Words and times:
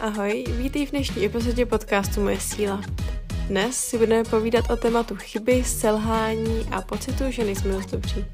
Ahoj, 0.00 0.44
vítej 0.48 0.86
v 0.86 0.90
dnešní 0.90 1.24
epizodě 1.24 1.66
podcastu 1.66 2.20
Moje 2.20 2.40
síla. 2.40 2.80
Dnes 3.48 3.76
si 3.76 3.98
budeme 3.98 4.24
povídat 4.24 4.70
o 4.70 4.76
tématu 4.76 5.16
chyby, 5.16 5.64
selhání 5.64 6.66
a 6.70 6.82
pocitu, 6.82 7.24
že 7.28 7.44
nejsme 7.44 7.72
dost 7.72 7.90
dobří. 7.90 8.24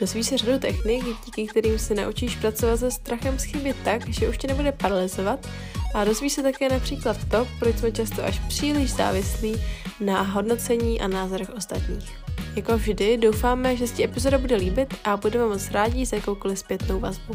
Dozvíš 0.00 0.26
se 0.26 0.38
řadu 0.38 0.58
technik, 0.58 1.04
díky 1.24 1.46
kterým 1.46 1.78
se 1.78 1.94
naučíš 1.94 2.36
pracovat 2.36 2.76
se 2.76 2.90
strachem 2.90 3.38
z 3.38 3.42
chyby 3.42 3.74
tak, 3.84 4.08
že 4.08 4.28
už 4.28 4.38
tě 4.38 4.46
nebude 4.46 4.72
paralizovat 4.72 5.48
a 5.94 6.04
dozvíš 6.04 6.32
se 6.32 6.42
také 6.42 6.68
například 6.68 7.16
to, 7.24 7.48
proč 7.58 7.78
jsme 7.78 7.92
často 7.92 8.24
až 8.24 8.38
příliš 8.38 8.92
závislí 8.92 9.56
na 10.00 10.22
hodnocení 10.22 11.00
a 11.00 11.08
názorech 11.08 11.50
ostatních. 11.56 12.18
Jako 12.56 12.76
vždy 12.76 13.16
doufáme, 13.16 13.76
že 13.76 13.86
si 13.86 13.94
ti 13.94 14.04
epizoda 14.04 14.38
bude 14.38 14.56
líbit 14.56 14.94
a 15.04 15.16
budeme 15.16 15.46
moc 15.46 15.70
rádi 15.70 16.06
za 16.06 16.16
jakoukoliv 16.16 16.58
zpětnou 16.58 17.00
vazbu. 17.00 17.34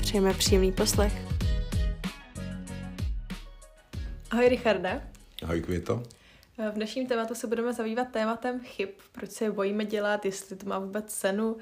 Přejeme 0.00 0.34
příjemný 0.34 0.72
poslech. 0.72 1.25
Ahoj 4.36 4.48
Richarda. 4.48 5.02
Ahoj 5.42 5.60
Květo. 5.60 6.02
V 6.58 6.74
dnešním 6.74 7.06
tématu 7.06 7.34
se 7.34 7.46
budeme 7.46 7.72
zabývat 7.72 8.08
tématem 8.10 8.60
chyb, 8.60 8.88
proč 9.12 9.30
se 9.30 9.44
je 9.44 9.50
bojíme 9.50 9.84
dělat, 9.84 10.24
jestli 10.24 10.56
to 10.56 10.66
má 10.66 10.78
vůbec 10.78 11.04
cenu, 11.06 11.56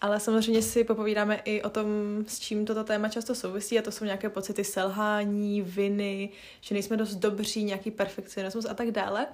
ale 0.00 0.20
samozřejmě 0.20 0.62
si 0.62 0.84
popovídáme 0.84 1.40
i 1.44 1.62
o 1.62 1.70
tom, 1.70 1.86
s 2.26 2.38
čím 2.38 2.66
toto 2.66 2.84
téma 2.84 3.08
často 3.08 3.34
souvisí 3.34 3.78
a 3.78 3.82
to 3.82 3.92
jsou 3.92 4.04
nějaké 4.04 4.28
pocity 4.28 4.64
selhání, 4.64 5.62
viny, 5.62 6.30
že 6.60 6.74
nejsme 6.74 6.96
dost 6.96 7.14
dobří, 7.14 7.64
nějaký 7.64 7.90
perfekcionismus 7.90 8.64
a 8.64 8.74
tak 8.74 8.90
dále. 8.90 9.26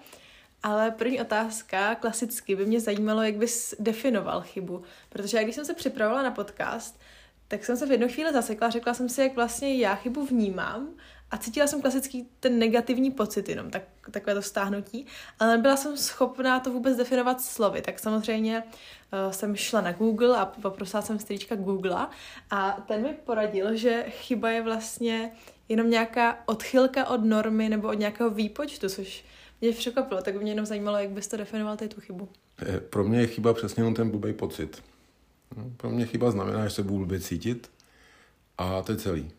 Ale 0.62 0.91
první 0.91 1.20
otázka, 1.20 1.94
klasicky, 1.94 2.56
by 2.56 2.66
mě 2.66 2.80
zajímalo, 2.80 3.22
jak 3.22 3.36
bys 3.36 3.74
definoval 3.78 4.42
chybu. 4.42 4.83
Protože 5.08 5.36
já, 5.36 5.42
když 5.42 5.55
jsem 5.55 5.64
se 5.64 5.74
připravovala 5.74 6.22
na 6.22 6.30
podcast, 6.30 7.00
tak 7.48 7.64
jsem 7.64 7.77
se 7.77 7.86
v 7.86 7.91
jednu 7.91 8.08
chvíli 8.08 8.33
zasekla, 8.33 8.70
řekla 8.70 8.94
jsem 8.94 9.08
si, 9.08 9.22
jak 9.22 9.34
vlastně 9.34 9.77
já 9.77 9.94
chybu 9.94 10.27
vnímám 10.27 10.88
a 11.30 11.36
cítila 11.36 11.66
jsem 11.66 11.82
klasický 11.82 12.28
ten 12.41 12.58
negativní 12.58 13.10
pocit 13.10 13.48
jenom, 13.48 13.70
tak, 13.70 13.82
takové 14.10 14.34
to 14.34 14.42
stáhnutí, 14.42 15.06
ale 15.38 15.56
nebyla 15.56 15.77
jsem 15.77 15.96
schopná 15.96 16.60
to 16.60 16.70
vůbec 16.70 16.96
definovat 16.96 17.41
slovy, 17.41 17.82
tak 17.82 17.98
samozřejmě 17.98 18.62
uh, 18.62 19.32
jsem 19.32 19.56
šla 19.56 19.80
na 19.80 19.92
Google 19.92 20.38
a 20.38 20.44
poprosila 20.47 21.02
jsem 21.02 21.19
strýčka 21.19 21.54
Google 21.54 22.06
a 22.50 22.84
ten 22.88 23.02
mi 23.02 23.14
poradil, 23.24 23.77
že 23.77 24.04
chyba 24.08 24.50
je 24.50 24.62
vlastně 24.62 25.32
jenom 25.69 25.91
nějaká 25.91 26.38
odchylka 26.47 27.08
od 27.08 27.24
normy 27.24 27.69
nebo 27.69 27.88
od 27.88 27.98
nějakého 27.98 28.30
výpočtu, 28.30 28.88
což 28.88 29.24
mě 29.60 29.72
překvapilo, 29.72 30.22
tak 30.22 30.34
by 30.34 30.41
mě 30.41 30.52
jenom 30.52 30.66
zajímalo, 30.66 30.98
jak 30.98 31.10
bys 31.10 31.27
to 31.27 31.36
definoval, 31.36 31.77
ty 31.77 31.88
tu 31.88 32.00
chybu. 32.00 32.28
Eh, 32.58 32.80
pro 32.80 33.04
mě 33.04 33.20
je 33.20 33.27
chyba 33.27 33.54
přesně 33.54 33.80
jenom 33.80 33.94
ten 33.94 34.10
blbý 34.10 34.32
pocit. 34.32 34.82
No, 35.56 35.70
pro 35.77 35.91
mě 35.91 36.06
chyba 36.06 36.30
znamená, 36.30 36.64
že 36.64 36.74
se 36.74 36.82
budu 36.82 36.98
blbě 36.98 37.20
cítit 37.20 37.70
a 38.58 38.82
to 38.82 38.92
je 38.92 38.98
celý. 38.98 39.30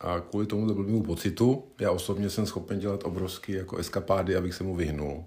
A 0.00 0.20
kvůli 0.20 0.46
tomu 0.46 0.74
blbému 0.74 1.02
pocitu, 1.02 1.64
já 1.80 1.90
osobně 1.90 2.30
jsem 2.30 2.46
schopen 2.46 2.78
dělat 2.78 3.04
obrovský 3.04 3.52
jako 3.52 3.76
eskapády, 3.76 4.36
abych 4.36 4.54
se 4.54 4.64
mu 4.64 4.76
vyhnul. 4.76 5.24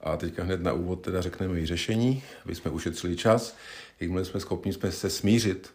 A 0.00 0.16
teďka 0.16 0.44
hned 0.44 0.62
na 0.62 0.72
úvod 0.72 1.00
teda 1.00 1.20
řekneme 1.20 1.60
i 1.60 1.66
řešení, 1.66 2.22
aby 2.44 2.54
jsme 2.54 2.70
ušetřili 2.70 3.16
čas. 3.16 3.56
Jakmile 4.00 4.24
jsme 4.24 4.40
schopni 4.40 4.72
jsme 4.72 4.92
se 4.92 5.10
smířit 5.10 5.70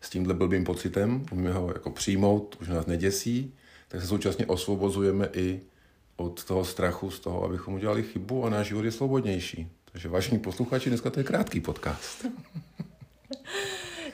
s 0.00 0.10
tímhle 0.10 0.34
blbým 0.34 0.64
pocitem, 0.64 1.26
umíme 1.32 1.52
ho 1.52 1.68
jako 1.68 1.90
přijmout, 1.90 2.56
už 2.60 2.68
nás 2.68 2.86
neděsí, 2.86 3.54
tak 3.88 4.00
se 4.00 4.06
současně 4.06 4.46
osvobozujeme 4.46 5.28
i 5.32 5.60
od 6.16 6.44
toho 6.44 6.64
strachu, 6.64 7.10
z 7.10 7.20
toho, 7.20 7.44
abychom 7.44 7.74
udělali 7.74 8.02
chybu 8.02 8.44
a 8.44 8.50
náš 8.50 8.66
život 8.66 8.84
je 8.84 8.92
svobodnější. 8.92 9.68
Takže 9.92 10.08
vážení 10.08 10.38
posluchači, 10.38 10.88
dneska 10.88 11.10
to 11.10 11.20
je 11.20 11.24
krátký 11.24 11.60
podcast. 11.60 12.26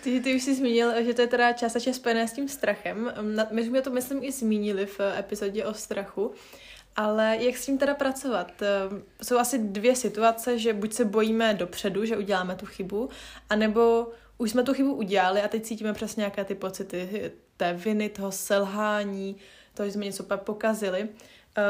Ty, 0.02 0.20
ty 0.20 0.34
už 0.34 0.42
jsi 0.42 0.54
zmínil, 0.54 1.04
že 1.04 1.14
to 1.14 1.20
je 1.20 1.26
teda 1.26 1.52
částečně 1.52 1.94
spojené 1.94 2.28
s 2.28 2.32
tím 2.32 2.48
strachem. 2.48 3.12
My 3.50 3.64
jsme 3.64 3.82
to, 3.82 3.90
myslím, 3.90 4.24
i 4.24 4.32
zmínili 4.32 4.86
v 4.86 5.00
epizodě 5.18 5.64
o 5.64 5.74
strachu. 5.74 6.32
Ale 6.96 7.36
jak 7.40 7.56
s 7.56 7.66
tím 7.66 7.78
teda 7.78 7.94
pracovat? 7.94 8.62
Ehm, 8.62 9.02
jsou 9.22 9.38
asi 9.38 9.58
dvě 9.58 9.96
situace, 9.96 10.58
že 10.58 10.72
buď 10.72 10.92
se 10.92 11.04
bojíme 11.04 11.54
dopředu, 11.54 12.04
že 12.04 12.16
uděláme 12.16 12.54
tu 12.54 12.66
chybu, 12.66 13.08
anebo 13.50 14.10
už 14.38 14.50
jsme 14.50 14.62
tu 14.62 14.74
chybu 14.74 14.94
udělali 14.94 15.42
a 15.42 15.48
teď 15.48 15.62
cítíme 15.62 15.92
přesně 15.92 16.20
nějaké 16.20 16.44
ty 16.44 16.54
pocity 16.54 17.32
té 17.56 17.72
viny, 17.72 18.08
toho 18.08 18.32
selhání, 18.32 19.36
toho, 19.74 19.86
že 19.86 19.92
jsme 19.92 20.04
něco 20.04 20.24
pokazili. 20.36 21.02
Uh, 21.02 21.08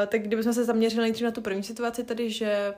tak 0.06 0.22
kdybychom 0.22 0.52
se 0.52 0.64
zaměřili 0.64 1.02
nejdřív 1.02 1.24
na 1.24 1.30
tu 1.30 1.40
první 1.40 1.62
situaci, 1.62 2.04
tedy 2.04 2.30
že 2.30 2.74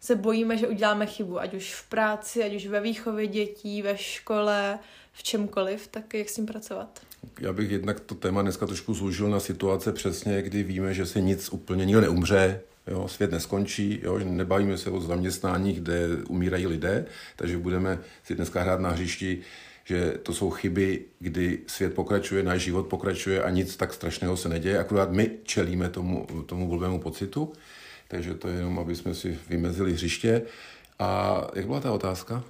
se 0.00 0.16
bojíme, 0.16 0.56
že 0.56 0.68
uděláme 0.68 1.06
chybu, 1.06 1.40
ať 1.40 1.54
už 1.54 1.74
v 1.74 1.88
práci, 1.88 2.44
ať 2.44 2.54
už 2.54 2.66
ve 2.66 2.80
výchově 2.80 3.26
dětí, 3.26 3.82
ve 3.82 3.98
škole, 3.98 4.78
v 5.12 5.22
čemkoliv, 5.22 5.88
tak 5.88 6.14
jak 6.14 6.28
s 6.28 6.34
tím 6.34 6.46
pracovat? 6.46 7.00
Já 7.40 7.52
bych 7.52 7.70
jednak 7.70 8.00
to 8.00 8.14
téma 8.14 8.42
dneska 8.42 8.66
trošku 8.66 8.94
zúžil 8.94 9.30
na 9.30 9.40
situace 9.40 9.92
přesně, 9.92 10.42
kdy 10.42 10.62
víme, 10.62 10.94
že 10.94 11.06
se 11.06 11.20
nic 11.20 11.48
úplně 11.52 11.84
nikdo 11.84 12.00
neumře, 12.00 12.60
jo, 12.86 13.08
svět 13.08 13.32
neskončí, 13.32 14.00
jo, 14.02 14.18
nebavíme 14.18 14.78
se 14.78 14.90
o 14.90 15.00
zaměstnání, 15.00 15.72
kde 15.72 16.08
umírají 16.28 16.66
lidé, 16.66 17.06
takže 17.36 17.58
budeme 17.58 17.98
si 18.24 18.34
dneska 18.34 18.62
hrát 18.62 18.80
na 18.80 18.90
hřišti, 18.90 19.40
že 19.84 20.14
to 20.22 20.34
jsou 20.34 20.50
chyby, 20.50 21.04
kdy 21.18 21.58
svět 21.66 21.94
pokračuje, 21.94 22.42
náš 22.42 22.60
život 22.62 22.86
pokračuje 22.86 23.42
a 23.42 23.50
nic 23.50 23.76
tak 23.76 23.94
strašného 23.94 24.36
se 24.36 24.48
neděje, 24.48 24.78
akorát 24.78 25.12
my 25.12 25.30
čelíme 25.42 25.88
tomu, 25.88 26.26
tomu 26.46 26.68
blbému 26.68 27.00
pocitu, 27.00 27.52
takže 28.08 28.34
to 28.34 28.48
je 28.48 28.56
jenom, 28.56 28.78
aby 28.78 28.96
jsme 28.96 29.14
si 29.14 29.38
vymezili 29.48 29.92
hřiště. 29.92 30.42
A 30.98 31.40
jak 31.54 31.66
byla 31.66 31.80
ta 31.80 31.92
otázka? 31.92 32.44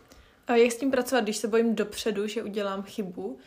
A 0.47 0.57
jak 0.57 0.73
s 0.73 0.77
tím 0.77 0.91
pracovat, 0.91 1.21
když 1.21 1.37
se 1.37 1.49
bojím 1.49 1.75
dopředu, 1.75 2.27
že 2.27 2.43
udělám 2.43 2.83
chybu? 2.83 3.39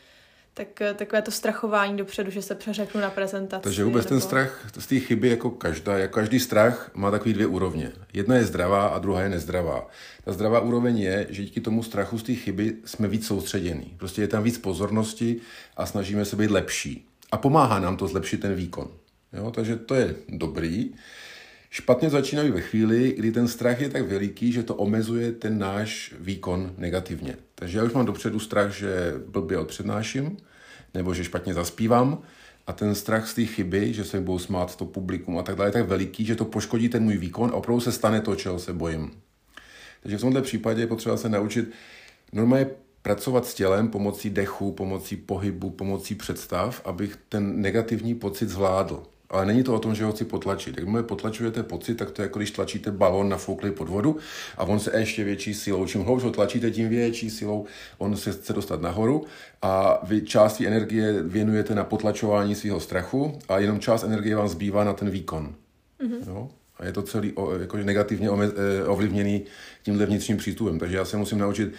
Tak 0.53 0.81
eh, 0.81 0.93
takové 0.93 1.21
to 1.21 1.31
strachování 1.31 1.97
dopředu, 1.97 2.31
že 2.31 2.41
se 2.41 2.55
přeřeknu 2.55 3.01
na 3.01 3.09
prezentaci. 3.09 3.63
Takže 3.63 3.83
vůbec 3.83 4.05
nebo... 4.05 4.09
ten 4.09 4.21
strach 4.21 4.67
z 4.79 4.87
té 4.87 4.99
chyby, 4.99 5.29
jako 5.29 5.49
každá, 5.49 5.97
jako 5.97 6.13
každý 6.13 6.39
strach 6.39 6.91
má 6.93 7.11
takový 7.11 7.33
dvě 7.33 7.47
úrovně. 7.47 7.91
Jedna 8.13 8.35
je 8.35 8.45
zdravá 8.45 8.87
a 8.87 8.99
druhá 8.99 9.21
je 9.21 9.29
nezdravá. 9.29 9.87
Ta 10.23 10.33
zdravá 10.33 10.59
úroveň 10.59 10.99
je, 10.99 11.27
že 11.29 11.43
díky 11.43 11.61
tomu 11.61 11.83
strachu 11.83 12.17
z 12.17 12.23
té 12.23 12.33
chyby 12.33 12.75
jsme 12.85 13.07
víc 13.07 13.27
soustředění. 13.27 13.93
Prostě 13.97 14.21
je 14.21 14.27
tam 14.27 14.43
víc 14.43 14.57
pozornosti 14.57 15.41
a 15.77 15.85
snažíme 15.85 16.25
se 16.25 16.35
být 16.35 16.51
lepší. 16.51 17.07
A 17.31 17.37
pomáhá 17.37 17.79
nám 17.79 17.97
to 17.97 18.07
zlepšit 18.07 18.41
ten 18.41 18.55
výkon. 18.55 18.87
Jo? 19.33 19.51
Takže 19.51 19.75
to 19.75 19.95
je 19.95 20.15
dobrý. 20.29 20.91
Špatně 21.73 22.09
začínají 22.09 22.51
ve 22.51 22.61
chvíli, 22.61 23.13
kdy 23.17 23.31
ten 23.31 23.47
strach 23.47 23.81
je 23.81 23.89
tak 23.89 24.07
veliký, 24.07 24.51
že 24.51 24.63
to 24.63 24.75
omezuje 24.75 25.31
ten 25.31 25.59
náš 25.59 26.13
výkon 26.19 26.73
negativně. 26.77 27.35
Takže 27.55 27.77
já 27.77 27.83
už 27.83 27.93
mám 27.93 28.05
dopředu 28.05 28.39
strach, 28.39 28.71
že 28.71 29.13
blbě 29.27 29.57
odpřednáším, 29.57 30.37
nebo 30.93 31.13
že 31.13 31.23
špatně 31.23 31.53
zaspívám, 31.53 32.21
a 32.67 32.73
ten 32.73 32.95
strach 32.95 33.27
z 33.27 33.33
té 33.33 33.45
chyby, 33.45 33.93
že 33.93 34.05
se 34.05 34.19
budou 34.19 34.39
smát 34.39 34.75
to 34.75 34.85
publikum 34.85 35.37
a 35.37 35.43
tak 35.43 35.55
dále, 35.55 35.67
je 35.67 35.73
tak 35.73 35.87
veliký, 35.87 36.25
že 36.25 36.35
to 36.35 36.45
poškodí 36.45 36.89
ten 36.89 37.03
můj 37.03 37.17
výkon 37.17 37.49
a 37.49 37.53
opravdu 37.53 37.81
se 37.81 37.91
stane 37.91 38.21
to, 38.21 38.35
čeho 38.35 38.59
se 38.59 38.73
bojím. 38.73 39.11
Takže 40.03 40.17
v 40.17 40.21
tomto 40.21 40.41
případě 40.41 40.81
je 40.81 40.87
potřeba 40.87 41.17
se 41.17 41.29
naučit 41.29 41.71
normálně 42.33 42.67
pracovat 43.01 43.45
s 43.45 43.53
tělem 43.53 43.87
pomocí 43.87 44.29
dechu, 44.29 44.71
pomocí 44.71 45.15
pohybu, 45.15 45.69
pomocí 45.69 46.15
představ, 46.15 46.81
abych 46.85 47.17
ten 47.29 47.61
negativní 47.61 48.15
pocit 48.15 48.49
zvládl. 48.49 49.03
Ale 49.31 49.45
není 49.45 49.63
to 49.63 49.75
o 49.75 49.79
tom, 49.79 49.95
že 49.95 50.03
ho 50.03 50.11
chci 50.11 50.25
potlačit. 50.25 50.77
Jakmile 50.77 51.03
potlačujete 51.03 51.63
pocit, 51.63 51.95
tak 51.95 52.11
to 52.11 52.21
je 52.21 52.25
jako 52.25 52.39
když 52.39 52.51
tlačíte 52.51 52.91
balon 52.91 53.29
na 53.29 53.37
fouklý 53.37 53.71
pod 53.71 53.89
vodu 53.89 54.17
a 54.57 54.63
on 54.63 54.79
se 54.79 54.99
ještě 54.99 55.23
větší 55.23 55.53
silou. 55.53 55.85
Čím 55.85 56.01
hloubš 56.01 56.23
ho 56.23 56.31
tlačíte, 56.31 56.71
tím 56.71 56.89
větší 56.89 57.29
silou 57.29 57.65
on 57.97 58.17
se 58.17 58.31
chce 58.31 58.53
dostat 58.53 58.81
nahoru 58.81 59.25
a 59.61 59.99
vy 60.03 60.21
část 60.21 60.57
té 60.57 60.67
energie 60.67 61.23
věnujete 61.23 61.75
na 61.75 61.83
potlačování 61.83 62.55
svého 62.55 62.79
strachu 62.79 63.39
a 63.49 63.59
jenom 63.59 63.79
část 63.79 64.03
energie 64.03 64.35
vám 64.35 64.47
zbývá 64.47 64.83
na 64.83 64.93
ten 64.93 65.09
výkon. 65.09 65.55
Mm-hmm. 66.03 66.27
Jo? 66.27 66.49
A 66.77 66.85
je 66.85 66.91
to 66.91 67.01
celý 67.01 67.33
jako 67.61 67.77
negativně 67.77 68.29
eh, 68.29 68.83
ovlivněný 68.87 69.43
tímhle 69.83 70.05
vnitřním 70.05 70.37
přístupem. 70.37 70.79
Takže 70.79 70.97
já 70.97 71.05
se 71.05 71.17
musím 71.17 71.37
naučit 71.37 71.73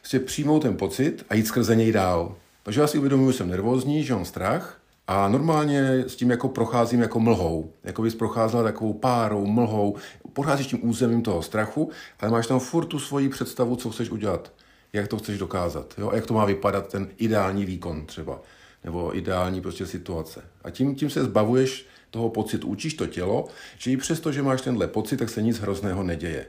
prostě 0.00 0.20
přijmout 0.20 0.62
ten 0.62 0.76
pocit 0.76 1.24
a 1.28 1.34
jít 1.34 1.46
skrze 1.46 1.76
něj 1.76 1.92
dál. 1.92 2.36
Takže 2.62 2.80
já 2.80 2.86
si 2.86 2.98
uvědomuji, 2.98 3.30
že 3.30 3.38
jsem 3.38 3.48
nervózní, 3.48 4.04
že 4.04 4.14
mám 4.14 4.24
strach, 4.24 4.80
a 5.06 5.28
normálně 5.28 6.04
s 6.06 6.16
tím 6.16 6.30
jako 6.30 6.48
procházím 6.48 7.00
jako 7.00 7.20
mlhou. 7.20 7.72
Jako 7.84 8.02
bys 8.02 8.14
procházela 8.14 8.62
takovou 8.62 8.92
párou, 8.92 9.46
mlhou. 9.46 9.96
Procházíš 10.32 10.66
tím 10.66 10.88
územím 10.88 11.22
toho 11.22 11.42
strachu, 11.42 11.90
ale 12.20 12.30
máš 12.30 12.46
tam 12.46 12.60
furt 12.60 12.86
tu 12.86 12.98
svoji 12.98 13.28
představu, 13.28 13.76
co 13.76 13.90
chceš 13.90 14.10
udělat. 14.10 14.52
Jak 14.92 15.08
to 15.08 15.18
chceš 15.18 15.38
dokázat. 15.38 15.94
Jo? 15.98 16.10
A 16.10 16.14
jak 16.14 16.26
to 16.26 16.34
má 16.34 16.44
vypadat 16.44 16.88
ten 16.88 17.08
ideální 17.16 17.64
výkon 17.64 18.06
třeba. 18.06 18.40
Nebo 18.84 19.16
ideální 19.16 19.60
prostě 19.60 19.86
situace. 19.86 20.44
A 20.64 20.70
tím, 20.70 20.94
tím 20.94 21.10
se 21.10 21.24
zbavuješ 21.24 21.86
toho 22.10 22.28
pocitu. 22.28 22.68
Učíš 22.68 22.94
to 22.94 23.06
tělo, 23.06 23.46
že 23.78 23.90
i 23.90 23.96
přesto, 23.96 24.32
že 24.32 24.42
máš 24.42 24.62
tenhle 24.62 24.88
pocit, 24.88 25.16
tak 25.16 25.30
se 25.30 25.42
nic 25.42 25.58
hrozného 25.58 26.02
neděje. 26.02 26.46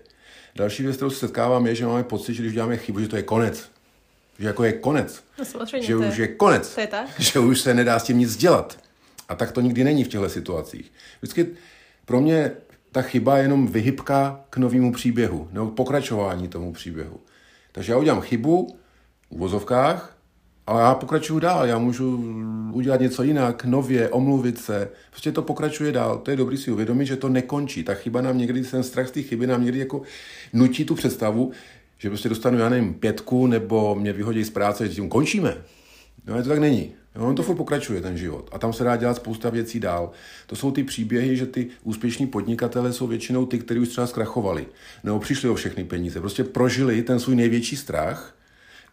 Další 0.55 0.83
věc, 0.83 0.95
kterou 0.95 1.09
se 1.09 1.19
setkávám, 1.19 1.67
je, 1.67 1.75
že 1.75 1.85
máme 1.85 2.03
pocit, 2.03 2.33
že 2.33 2.43
když 2.43 2.53
děláme 2.53 2.77
chybu, 2.77 2.99
že 2.99 3.07
to 3.07 3.15
je 3.15 3.23
konec 3.23 3.74
že 4.39 4.47
jako 4.47 4.63
je 4.63 4.73
konec. 4.73 5.23
No, 5.55 5.65
že 5.81 5.95
už 5.95 6.17
je 6.17 6.27
konec. 6.27 6.75
To 6.75 6.81
je 6.81 6.87
tak. 6.87 7.07
Že 7.19 7.39
už 7.39 7.61
se 7.61 7.73
nedá 7.73 7.99
s 7.99 8.03
tím 8.03 8.17
nic 8.19 8.35
dělat. 8.37 8.77
A 9.29 9.35
tak 9.35 9.51
to 9.51 9.61
nikdy 9.61 9.83
není 9.83 10.03
v 10.03 10.07
těchto 10.07 10.29
situacích. 10.29 10.91
Vždycky 11.21 11.47
pro 12.05 12.21
mě 12.21 12.51
ta 12.91 13.01
chyba 13.01 13.37
je 13.37 13.43
jenom 13.43 13.67
vyhybka 13.67 14.41
k 14.49 14.57
novému 14.57 14.93
příběhu, 14.93 15.49
nebo 15.51 15.71
pokračování 15.71 16.47
tomu 16.47 16.73
příběhu. 16.73 17.19
Takže 17.71 17.91
já 17.91 17.97
udělám 17.97 18.21
chybu 18.21 18.77
v 19.31 19.37
vozovkách 19.37 20.17
Ale 20.67 20.81
já 20.81 20.95
pokračuju 20.95 21.39
dál, 21.39 21.65
já 21.65 21.77
můžu 21.77 22.23
udělat 22.73 23.01
něco 23.01 23.23
jinak, 23.23 23.65
nově, 23.65 24.09
omluvit 24.09 24.57
se. 24.59 24.89
Prostě 25.11 25.31
to 25.31 25.41
pokračuje 25.41 25.91
dál. 25.91 26.17
To 26.17 26.31
je 26.31 26.37
dobrý 26.37 26.57
si 26.57 26.71
uvědomit, 26.71 27.05
že 27.05 27.15
to 27.15 27.29
nekončí. 27.29 27.83
Ta 27.83 27.93
chyba 27.93 28.21
nám 28.21 28.37
někdy, 28.37 28.63
ten 28.63 28.83
strach 28.83 29.07
z 29.07 29.11
té 29.11 29.21
chyby 29.21 29.47
nám 29.47 29.63
někdy 29.63 29.79
jako 29.79 30.01
nutí 30.53 30.85
tu 30.85 30.95
představu, 30.95 31.51
že 31.97 32.09
prostě 32.09 32.29
dostanu, 32.29 32.57
já 32.57 32.69
nevím, 32.69 32.93
pětku, 32.93 33.47
nebo 33.47 33.95
mě 33.95 34.13
vyhodí 34.13 34.43
z 34.43 34.49
práce, 34.49 34.87
že 34.87 34.93
tím 34.93 35.09
končíme. 35.09 35.57
No, 36.25 36.43
to 36.43 36.49
tak 36.49 36.59
není. 36.59 36.93
Jo, 37.15 37.27
on 37.27 37.35
to 37.35 37.43
furt 37.43 37.55
pokračuje, 37.55 38.01
ten 38.01 38.17
život. 38.17 38.49
A 38.51 38.59
tam 38.59 38.73
se 38.73 38.83
dá 38.83 38.95
dělat 38.95 39.15
spousta 39.15 39.49
věcí 39.49 39.79
dál. 39.79 40.11
To 40.47 40.55
jsou 40.55 40.71
ty 40.71 40.83
příběhy, 40.83 41.37
že 41.37 41.45
ty 41.45 41.67
úspěšní 41.83 42.27
podnikatele 42.27 42.93
jsou 42.93 43.07
většinou 43.07 43.45
ty, 43.45 43.59
kteří 43.59 43.79
už 43.79 43.89
třeba 43.89 44.07
zkrachovali. 44.07 44.67
Nebo 45.03 45.19
přišli 45.19 45.49
o 45.49 45.55
všechny 45.55 45.83
peníze. 45.83 46.19
Prostě 46.19 46.43
prožili 46.43 47.03
ten 47.03 47.19
svůj 47.19 47.35
největší 47.35 47.75
strach 47.75 48.37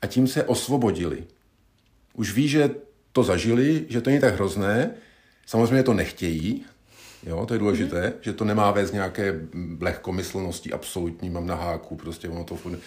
a 0.03 0.07
tím 0.07 0.27
se 0.27 0.45
osvobodili. 0.45 1.25
Už 2.15 2.35
ví, 2.35 2.49
že 2.49 2.71
to 3.13 3.23
zažili, 3.23 3.87
že 3.89 4.01
to 4.01 4.11
není 4.11 4.21
tak 4.21 4.35
hrozné. 4.35 4.91
Samozřejmě 5.47 5.83
to 5.83 5.95
nechtějí, 5.95 6.65
Jo, 7.27 7.47
to 7.47 7.55
je 7.55 7.59
důležité, 7.59 8.09
mm-hmm. 8.09 8.21
že 8.21 8.33
to 8.33 8.45
nemá 8.45 8.71
vést 8.71 8.93
nějaké 8.93 9.41
lehkomyslnosti 9.81 10.73
absolutní, 10.73 11.31
mám 11.31 11.47
na 11.47 11.55
háku, 11.55 11.97
prostě 11.97 12.29
ono 12.29 12.45
to 12.45 12.57
furt... 12.57 12.79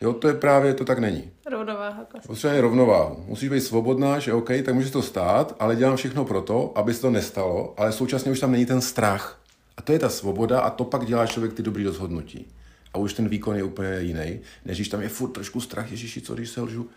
Jo, 0.00 0.12
to 0.12 0.28
je 0.28 0.34
právě, 0.34 0.74
to 0.74 0.84
tak 0.84 0.98
není. 0.98 1.30
Rovnováha. 1.50 2.06
Potřebuje 2.26 2.60
rovnováhu. 2.60 3.24
Musíš 3.26 3.48
být 3.48 3.60
svobodná, 3.60 4.18
že 4.18 4.32
OK, 4.32 4.50
tak 4.64 4.74
může 4.74 4.90
to 4.90 5.02
stát, 5.02 5.56
ale 5.60 5.76
dělám 5.76 5.96
všechno 5.96 6.24
pro 6.24 6.40
to, 6.40 6.72
aby 6.74 6.94
se 6.94 7.00
to 7.00 7.10
nestalo, 7.10 7.74
ale 7.76 7.92
současně 7.92 8.32
už 8.32 8.40
tam 8.40 8.52
není 8.52 8.66
ten 8.66 8.80
strach. 8.80 9.40
A 9.76 9.82
to 9.82 9.92
je 9.92 9.98
ta 9.98 10.08
svoboda 10.08 10.60
a 10.60 10.70
to 10.70 10.84
pak 10.84 11.06
dělá 11.06 11.26
člověk 11.26 11.52
ty 11.52 11.62
dobrý 11.62 11.84
rozhodnutí. 11.84 12.46
A 12.92 12.98
už 12.98 13.14
ten 13.14 13.28
výkon 13.28 13.56
je 13.56 13.62
úplně 13.62 14.00
jiný, 14.00 14.40
než 14.64 14.76
když 14.76 14.88
tam 14.88 15.02
je 15.02 15.08
furt 15.08 15.30
trošku 15.30 15.60
strach, 15.60 15.90
ježiši, 15.90 16.20
co 16.20 16.34
když 16.34 16.50
se 16.50 16.60
lžu. 16.60 16.88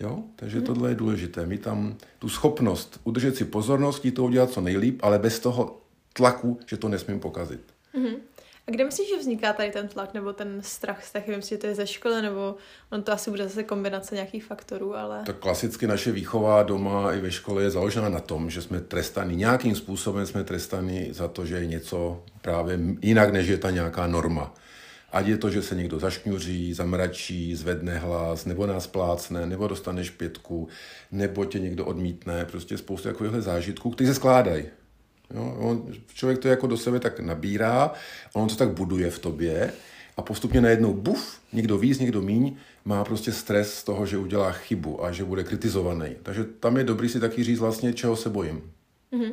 Jo? 0.00 0.22
Takže 0.36 0.56
hmm. 0.56 0.66
tohle 0.66 0.88
je 0.88 0.94
důležité. 0.94 1.46
Mít 1.46 1.62
tam 1.62 1.96
tu 2.18 2.28
schopnost 2.28 3.00
udržet 3.04 3.36
si 3.36 3.44
pozornost, 3.44 4.06
to 4.14 4.24
udělat 4.24 4.50
co 4.50 4.60
nejlíp, 4.60 5.00
ale 5.02 5.18
bez 5.18 5.40
toho 5.40 5.81
tlaku, 6.12 6.60
že 6.66 6.76
to 6.76 6.88
nesmím 6.88 7.20
pokazit. 7.20 7.60
Mm-hmm. 7.94 8.16
A 8.68 8.70
kde 8.70 8.84
myslíš, 8.84 9.08
že 9.08 9.18
vzniká 9.18 9.52
tady 9.52 9.70
ten 9.70 9.88
tlak 9.88 10.14
nebo 10.14 10.32
ten 10.32 10.62
strach 10.62 11.04
z 11.04 11.12
Myslím, 11.14 11.42
že 11.42 11.58
to 11.58 11.66
je 11.66 11.74
ze 11.74 11.86
školy, 11.86 12.22
nebo 12.22 12.56
on 12.90 13.02
to 13.02 13.12
asi 13.12 13.30
bude 13.30 13.44
zase 13.44 13.62
kombinace 13.62 14.14
nějakých 14.14 14.44
faktorů, 14.44 14.96
ale... 14.96 15.22
Tak 15.26 15.36
klasicky 15.36 15.86
naše 15.86 16.12
výchova 16.12 16.62
doma 16.62 17.12
i 17.12 17.20
ve 17.20 17.30
škole 17.30 17.62
je 17.62 17.70
založena 17.70 18.08
na 18.08 18.20
tom, 18.20 18.50
že 18.50 18.62
jsme 18.62 18.80
trestaní, 18.80 19.36
nějakým 19.36 19.74
způsobem 19.74 20.26
jsme 20.26 20.44
trestaní 20.44 21.08
za 21.12 21.28
to, 21.28 21.46
že 21.46 21.54
je 21.54 21.66
něco 21.66 22.24
právě 22.42 22.78
jinak, 23.02 23.32
než 23.32 23.48
je 23.48 23.58
ta 23.58 23.70
nějaká 23.70 24.06
norma. 24.06 24.54
Ať 25.12 25.26
je 25.26 25.38
to, 25.38 25.50
že 25.50 25.62
se 25.62 25.74
někdo 25.74 25.98
zašňuří, 25.98 26.74
zamračí, 26.74 27.54
zvedne 27.54 27.98
hlas, 27.98 28.44
nebo 28.44 28.66
nás 28.66 28.86
plácne, 28.86 29.46
nebo 29.46 29.68
dostaneš 29.68 30.10
pětku, 30.10 30.68
nebo 31.10 31.44
tě 31.44 31.58
někdo 31.58 31.86
odmítne, 31.86 32.44
prostě 32.44 32.78
spoustu 32.78 33.08
takovýchhle 33.08 33.42
zážitků, 33.42 33.90
které 33.90 34.08
se 34.08 34.14
skládají. 34.14 34.64
Jo? 35.34 35.56
On, 35.58 35.86
člověk 36.14 36.38
to 36.38 36.48
jako 36.48 36.66
do 36.66 36.76
sebe 36.76 37.00
tak 37.00 37.20
nabírá, 37.20 37.92
on 38.32 38.48
to 38.48 38.56
tak 38.56 38.68
buduje 38.68 39.10
v 39.10 39.18
tobě 39.18 39.72
a 40.16 40.22
postupně 40.22 40.60
najednou 40.60 40.94
buf, 40.94 41.40
někdo 41.52 41.78
víc, 41.78 41.98
někdo 41.98 42.22
míň, 42.22 42.56
má 42.84 43.04
prostě 43.04 43.32
stres 43.32 43.74
z 43.74 43.84
toho, 43.84 44.06
že 44.06 44.18
udělá 44.18 44.52
chybu 44.52 45.04
a 45.04 45.12
že 45.12 45.24
bude 45.24 45.44
kritizovaný. 45.44 46.16
Takže 46.22 46.44
tam 46.44 46.76
je 46.76 46.84
dobrý 46.84 47.08
si 47.08 47.20
taky 47.20 47.44
říct 47.44 47.58
vlastně, 47.58 47.92
čeho 47.92 48.16
se 48.16 48.30
bojím. 48.30 48.72
Mm-hmm. 49.12 49.32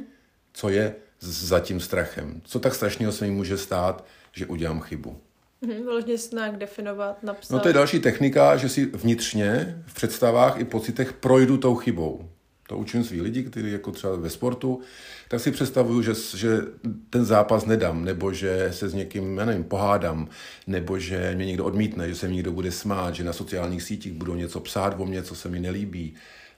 Co 0.54 0.69
je 0.69 0.96
za 1.19 1.60
tím 1.60 1.80
strachem. 1.80 2.42
Co 2.44 2.60
tak 2.60 2.75
strašného 2.75 3.12
se 3.12 3.25
mi 3.25 3.31
může 3.31 3.57
stát, 3.57 4.06
že 4.31 4.46
udělám 4.46 4.81
chybu. 4.81 5.18
Mm-hmm, 5.63 6.36
nějak 6.36 6.57
definovat, 6.57 7.24
napsat. 7.24 7.54
No 7.54 7.60
to 7.60 7.68
je 7.68 7.74
další 7.74 8.00
technika, 8.00 8.57
že 8.57 8.69
si 8.69 8.86
vnitřně 8.86 9.84
v 9.88 9.94
představách 9.94 10.60
i 10.60 10.66
pocitech 10.66 11.13
projdu 11.13 11.57
tou 11.57 11.75
chybou. 11.75 12.30
To 12.69 12.77
učím 12.77 13.04
svý 13.04 13.21
lidi, 13.21 13.44
kteří 13.44 13.71
jako 13.71 13.92
třeba 13.92 14.16
ve 14.16 14.30
sportu, 14.30 14.81
tak 15.27 15.39
si 15.39 15.51
představuju, 15.51 16.01
že, 16.01 16.13
že 16.36 16.62
ten 17.10 17.25
zápas 17.25 17.66
nedám, 17.66 18.06
nebo 18.06 18.33
že 18.33 18.69
se 18.71 18.89
s 18.89 18.94
někým, 18.94 19.38
já 19.38 19.45
nevím, 19.45 19.63
pohádám, 19.63 20.27
nebo 20.68 21.00
že 21.00 21.33
mě 21.36 21.45
někdo 21.45 21.66
odmítne, 21.66 22.10
že 22.10 22.16
se 22.16 22.27
mi 22.27 22.36
někdo 22.36 22.51
bude 22.51 22.71
smát, 22.71 23.16
že 23.16 23.24
na 23.24 23.33
sociálních 23.33 23.83
sítích 23.83 24.13
budou 24.13 24.36
něco 24.36 24.60
psát 24.60 24.95
o 24.98 25.06
mě, 25.06 25.24
co 25.24 25.36
se 25.36 25.50
mi 25.50 25.60
nelíbí. 25.60 26.13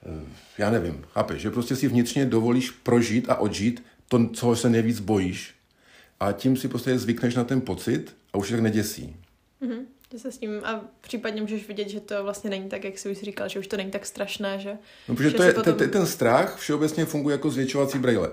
Eh, 0.05 0.25
já 0.57 0.69
nevím, 0.71 1.03
chápeš, 1.11 1.41
že 1.41 1.51
prostě 1.51 1.75
si 1.75 1.87
vnitřně 1.87 2.25
dovolíš 2.25 2.71
prožít 2.71 3.29
a 3.29 3.35
odžít 3.35 3.83
to, 4.07 4.29
co 4.29 4.55
se 4.55 4.69
nejvíc 4.69 4.99
bojíš 4.99 5.53
a 6.19 6.31
tím 6.31 6.57
si 6.57 6.67
prostě 6.67 6.99
zvykneš 6.99 7.35
na 7.35 7.43
ten 7.43 7.61
pocit 7.61 8.15
a 8.33 8.37
už 8.37 8.49
tak 8.51 8.59
neděsí. 8.59 9.15
Mm-hmm. 9.61 9.81
Že 10.11 10.19
se 10.19 10.31
s 10.31 10.37
tím 10.37 10.61
a 10.63 10.81
případně 11.01 11.41
můžeš 11.41 11.67
vidět, 11.67 11.89
že 11.89 11.99
to 11.99 12.23
vlastně 12.23 12.49
není 12.49 12.69
tak, 12.69 12.83
jak 12.83 12.97
jsi 12.97 13.11
už 13.11 13.17
říkal, 13.17 13.49
že 13.49 13.59
už 13.59 13.67
to 13.67 13.77
není 13.77 13.91
tak 13.91 14.05
strašné, 14.05 14.59
že... 14.59 14.77
No, 15.09 15.15
protože 15.15 15.29
že 15.29 15.37
to 15.37 15.43
je, 15.43 15.53
potom... 15.53 15.75
ten, 15.75 15.89
ten 15.89 16.05
strach 16.05 16.57
všeobecně 16.57 17.05
funguje 17.05 17.33
jako 17.33 17.49
zvětšovací 17.49 17.99
brýle. 17.99 18.31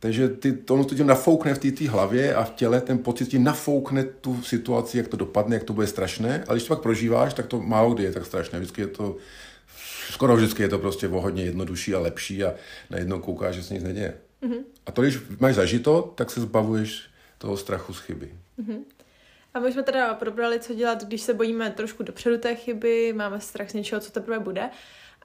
Takže 0.00 0.28
ty, 0.28 0.52
to, 0.52 0.84
to 0.84 0.94
tím 0.94 1.06
nafoukne 1.06 1.54
v 1.54 1.58
té 1.58 1.88
hlavě 1.88 2.34
a 2.34 2.44
v 2.44 2.50
těle, 2.50 2.80
ten 2.80 2.98
pocit 2.98 3.28
ti 3.28 3.38
nafoukne 3.38 4.04
tu 4.04 4.42
situaci, 4.42 4.98
jak 4.98 5.08
to 5.08 5.16
dopadne, 5.16 5.56
jak 5.56 5.64
to 5.64 5.72
bude 5.72 5.86
strašné. 5.86 6.44
Ale 6.48 6.56
když 6.56 6.68
to 6.68 6.74
pak 6.74 6.82
prožíváš, 6.82 7.34
tak 7.34 7.46
to 7.46 7.60
málo 7.60 7.94
kdy 7.94 8.04
je 8.04 8.12
tak 8.12 8.26
strašné. 8.26 8.58
Vždycky 8.58 8.80
je 8.80 8.86
to, 8.86 9.16
skoro 10.10 10.36
vždycky 10.36 10.62
je 10.62 10.68
to 10.68 10.78
prostě 10.78 11.08
o 11.08 11.20
hodně 11.20 11.44
jednodušší 11.44 11.94
a 11.94 11.98
lepší 11.98 12.44
a 12.44 12.54
najednou 12.90 13.20
koukáš, 13.20 13.54
že 13.54 13.62
se 13.62 13.74
nic 13.74 13.82
neděje. 13.82 14.14
Mm-hmm. 14.42 14.62
A 14.86 14.92
to, 14.92 15.02
když 15.02 15.18
máš 15.40 15.54
zažito, 15.54 16.12
tak 16.14 16.30
se 16.30 16.40
zbavuješ 16.40 17.02
toho 17.38 17.56
strachu 17.56 17.94
z 17.94 17.98
chyby. 17.98 18.34
Mm-hmm. 18.58 18.78
A 19.54 19.60
my 19.60 19.72
jsme 19.72 19.82
teda 19.82 20.14
probrali, 20.14 20.60
co 20.60 20.74
dělat, 20.74 21.04
když 21.04 21.20
se 21.22 21.34
bojíme 21.34 21.70
trošku 21.70 22.02
dopředu 22.02 22.38
té 22.38 22.54
chyby, 22.54 23.12
máme 23.12 23.40
strach 23.40 23.70
z 23.70 23.74
něčeho, 23.74 24.00
co 24.00 24.12
teprve 24.12 24.38
bude. 24.38 24.70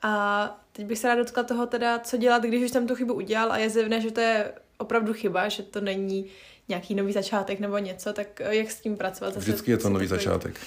A 0.01 0.65
teď 0.71 0.85
bych 0.85 0.99
se 0.99 1.07
rád 1.07 1.15
dotkla 1.15 1.43
toho 1.43 1.65
teda, 1.65 1.99
co 1.99 2.17
dělat, 2.17 2.43
když 2.43 2.63
už 2.63 2.71
jsem 2.71 2.87
tu 2.87 2.95
chybu 2.95 3.13
udělal 3.13 3.51
a 3.51 3.57
je 3.57 3.69
zjevné, 3.69 4.01
že 4.01 4.11
to 4.11 4.19
je 4.19 4.51
opravdu 4.77 5.13
chyba, 5.13 5.49
že 5.49 5.63
to 5.63 5.81
není 5.81 6.25
nějaký 6.67 6.95
nový 6.95 7.13
začátek 7.13 7.59
nebo 7.59 7.77
něco, 7.77 8.13
tak 8.13 8.41
jak 8.49 8.71
s 8.71 8.81
tím 8.81 8.97
pracovat? 8.97 9.33
Zase 9.33 9.39
Vždycky 9.39 9.71
je 9.71 9.77
to 9.77 9.89
nový 9.89 10.07
takový... 10.07 10.25
začátek. 10.25 10.59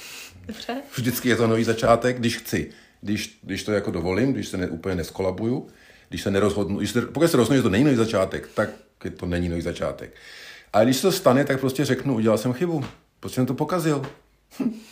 Dobře. 0.47 0.77
Vždycky 0.97 1.29
je 1.29 1.37
to 1.37 1.47
nový 1.47 1.65
začátek, 1.65 2.19
když 2.19 2.37
chci. 2.37 2.71
Když, 3.01 3.39
když 3.43 3.65
to 3.65 3.73
jako 3.73 3.91
dovolím, 3.91 4.33
když 4.33 4.49
se 4.49 4.57
ne, 4.57 4.69
úplně 4.69 4.95
neskolabuju, 4.95 5.69
když 6.09 6.23
se 6.23 6.31
nerozhodnu, 6.31 6.79
když 6.79 6.91
se, 6.91 7.03
pokud 7.03 7.29
se 7.29 7.37
rozhodnu, 7.37 7.57
že 7.57 7.63
to 7.63 7.69
není 7.69 7.85
nový 7.85 7.97
začátek, 7.97 8.49
tak 8.55 8.71
to 9.17 9.27
není 9.27 9.49
nový 9.49 9.63
začátek. 9.63 10.15
Ale 10.73 10.85
když 10.85 10.97
se 10.97 11.03
to 11.03 11.13
stane, 11.13 11.45
tak 11.45 11.61
prostě 11.61 11.85
řeknu, 11.85 12.15
udělal 12.15 12.39
jsem 12.39 12.53
chybu. 12.53 12.85
Prostě 13.21 13.37
jsem 13.37 13.47
to 13.47 13.55
pokazil. 13.55 14.03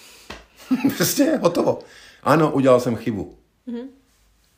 prostě 0.96 1.38
hotovo. 1.42 1.78
Ano, 2.22 2.52
udělal 2.52 2.80
jsem 2.80 2.96
chybu. 2.96 3.34
Mm-hmm. 3.68 3.86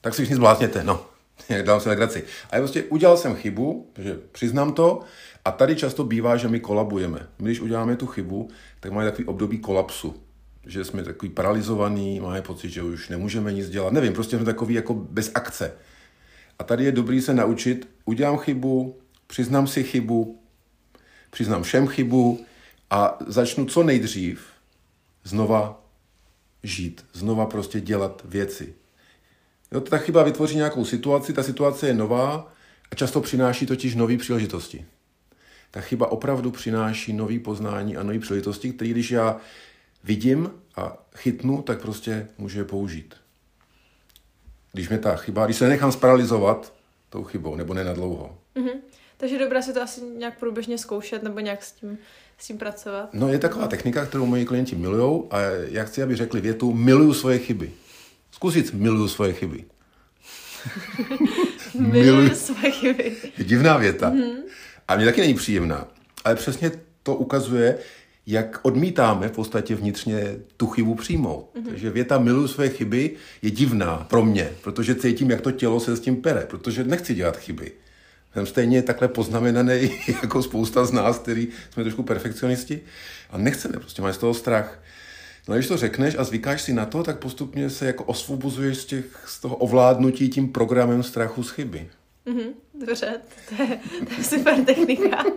Tak 0.01 0.15
si 0.15 0.23
všichni 0.23 0.37
zblázněte, 0.37 0.85
no. 0.85 1.07
Dám 1.63 1.81
se 1.81 1.89
legraci. 1.89 2.25
A 2.51 2.57
já 2.57 2.63
prostě 2.63 2.83
udělal 2.83 3.17
jsem 3.17 3.35
chybu, 3.35 3.91
takže 3.93 4.19
přiznám 4.33 4.73
to. 4.73 5.01
A 5.45 5.51
tady 5.51 5.77
často 5.77 6.05
bývá, 6.05 6.37
že 6.37 6.49
my 6.49 6.61
kolabujeme. 6.61 7.29
My, 7.39 7.45
když 7.45 7.61
uděláme 7.61 7.97
tu 7.97 8.07
chybu, 8.07 8.49
tak 8.81 8.93
máme 8.93 9.11
takový 9.11 9.25
období 9.25 9.59
kolapsu. 9.59 10.15
Že 10.67 10.85
jsme 10.85 11.03
takový 11.03 11.31
paralizovaný, 11.31 12.21
máme 12.21 12.43
pocit, 12.43 12.71
že 12.71 12.83
už 12.83 13.09
nemůžeme 13.09 13.53
nic 13.53 13.71
dělat. 13.71 13.93
Nevím, 13.93 14.13
prostě 14.13 14.37
jsme 14.37 14.45
takový 14.45 14.75
jako 14.75 14.95
bez 14.95 15.31
akce. 15.35 15.73
A 16.59 16.65
tady 16.65 16.85
je 16.85 16.93
dobrý 16.93 17.21
se 17.21 17.35
naučit, 17.35 17.89
udělám 18.05 18.39
chybu, 18.39 18.99
přiznám 19.27 19.67
si 19.67 19.85
chybu, 19.85 20.41
přiznám 21.31 21.63
všem 21.63 21.89
chybu, 21.89 22.45
a 22.91 23.19
začnu 23.27 23.67
co 23.67 23.83
nejdřív 23.83 24.47
znova 25.25 25.85
žít, 26.63 27.05
znova 27.13 27.47
prostě 27.47 27.81
dělat 27.81 28.23
věci. 28.25 28.75
Jo, 29.73 29.81
ta 29.81 29.99
chyba 29.99 30.23
vytvoří 30.23 30.57
nějakou 30.57 30.85
situaci, 30.85 31.33
ta 31.33 31.43
situace 31.43 31.87
je 31.87 31.95
nová 31.95 32.53
a 32.91 32.95
často 32.95 33.21
přináší 33.21 33.67
totiž 33.67 33.95
nové 33.95 34.17
příležitosti. 34.17 34.85
Ta 35.71 35.81
chyba 35.81 36.13
opravdu 36.13 36.51
přináší 36.51 37.13
nové 37.13 37.39
poznání 37.39 37.97
a 37.97 38.03
nové 38.03 38.19
příležitosti, 38.19 38.73
které 38.73 38.91
když 38.91 39.11
já 39.11 39.37
vidím 40.05 40.51
a 40.77 40.97
chytnu, 41.17 41.63
tak 41.63 41.81
prostě 41.81 42.29
můžu 42.39 42.59
je 42.59 42.65
použít. 42.65 43.15
Když 44.73 44.89
mě 44.89 44.99
ta 44.99 45.17
chyba, 45.17 45.45
když 45.45 45.57
se 45.57 45.69
nechám 45.69 45.93
sparalizovat 45.93 46.75
tou 47.11 47.25
chybou, 47.25 47.57
nebo 47.57 47.75
ne 47.75 47.85
na 47.85 47.93
dlouho. 47.93 48.39
Mm-hmm. 48.57 48.79
Takže 49.21 49.39
dobré 49.39 49.63
si 49.63 49.73
to 49.73 49.83
asi 49.83 50.01
nějak 50.01 50.39
průběžně 50.39 50.79
zkoušet, 50.79 51.23
nebo 51.23 51.41
nějak 51.41 51.65
s 51.65 51.73
tím 51.73 51.99
s 52.39 52.47
tím 52.47 52.59
pracovat? 52.59 53.09
No 53.13 53.29
je 53.29 53.39
taková 53.39 53.67
technika, 53.67 54.07
kterou 54.07 54.27
moji 54.27 54.45
klienti 54.45 54.77
milují 54.77 55.23
a 55.31 55.41
já 55.69 55.85
chci, 55.85 56.03
aby 56.03 56.17
řekli 56.17 56.41
větu 56.41 56.73
miluju 56.73 57.15
svoje 57.15 57.39
chyby. 57.39 57.73
Zkusit 58.31 58.75
miluju 58.75 59.09
svoje 59.09 59.33
chyby. 59.33 59.65
miluju 61.79 62.35
svoje 62.35 62.71
chyby. 62.71 63.17
Je 63.39 63.45
divná 63.45 63.77
věta. 63.77 64.11
Mm-hmm. 64.11 64.37
A 64.89 64.97
mě 64.97 65.05
taky 65.05 65.21
není 65.21 65.35
příjemná. 65.35 65.89
Ale 66.25 66.35
přesně 66.35 66.71
to 67.03 67.15
ukazuje, 67.15 67.79
jak 68.27 68.61
odmítáme 68.63 69.29
v 69.29 69.33
podstatě 69.33 69.75
vnitřně 69.75 70.37
tu 70.57 70.67
chybu 70.67 70.95
přijmout. 70.95 71.51
Mm-hmm. 71.55 71.69
Takže 71.69 71.91
věta 71.91 72.19
miluju 72.19 72.49
své 72.49 72.69
chyby 72.69 73.11
je 73.43 73.51
divná 73.51 74.07
pro 74.11 74.25
mě, 74.25 74.51
protože 74.63 74.95
cítím, 74.95 75.31
jak 75.31 75.41
to 75.41 75.53
tělo 75.53 75.81
se 75.81 75.97
s 75.97 76.01
tím 76.01 76.17
pere, 76.17 76.47
protože 76.47 76.85
nechci 76.85 77.15
dělat 77.15 77.37
chyby. 77.37 77.73
Jsem 78.33 78.47
stejně 78.47 78.83
takhle 78.83 79.09
poznamenaný 79.09 79.91
jako 80.23 80.43
spousta 80.43 80.85
z 80.85 80.93
nás, 80.93 81.19
který 81.19 81.49
jsme 81.71 81.83
trošku 81.83 82.03
perfekcionisti 82.03 82.81
a 83.31 83.39
nechceme, 83.39 83.75
prostě 83.75 84.03
máme 84.03 84.15
z 84.15 84.19
toho 84.19 84.35
strach. 84.35 84.83
No 85.49 85.55
když 85.55 85.69
to 85.69 85.77
řekneš 85.77 86.17
a 86.19 86.25
zvykáš 86.25 86.63
si 86.63 86.73
na 86.73 86.87
to, 86.87 87.03
tak 87.03 87.19
postupně 87.19 87.71
se 87.71 87.87
jako 87.87 88.05
osvobozuješ 88.05 88.79
z, 88.79 88.85
těch, 88.85 89.25
z 89.27 89.41
toho 89.41 89.57
ovládnutí 89.57 90.29
tím 90.29 90.53
programem 90.53 91.03
strachu 91.03 91.43
z 91.43 91.51
chyby. 91.51 91.91
Mm-hmm, 92.27 92.53
dobře, 92.75 93.21
to 93.49 93.63
je, 93.63 93.81
to 94.07 94.15
je 94.19 94.25
super 94.25 94.65
technika. 94.65 95.25
Uh, 95.25 95.33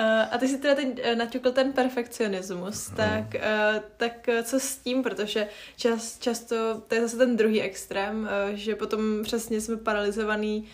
a 0.30 0.38
ty 0.38 0.48
si 0.48 0.58
teda 0.58 0.74
teď 0.74 0.88
uh, 0.88 1.18
naťukl 1.18 1.50
ten 1.50 1.72
perfekcionismus, 1.72 2.90
tak, 2.96 3.24
uh, 3.34 3.80
tak 3.96 4.28
co 4.42 4.60
s 4.60 4.76
tím, 4.76 5.02
protože 5.02 5.48
čas, 5.76 6.18
často, 6.18 6.82
to 6.88 6.94
je 6.94 7.00
zase 7.00 7.16
ten 7.16 7.36
druhý 7.36 7.62
extrém, 7.62 8.28
že 8.54 8.74
potom 8.76 9.00
přesně 9.22 9.60
jsme 9.60 9.76
paralizovaný 9.76 10.64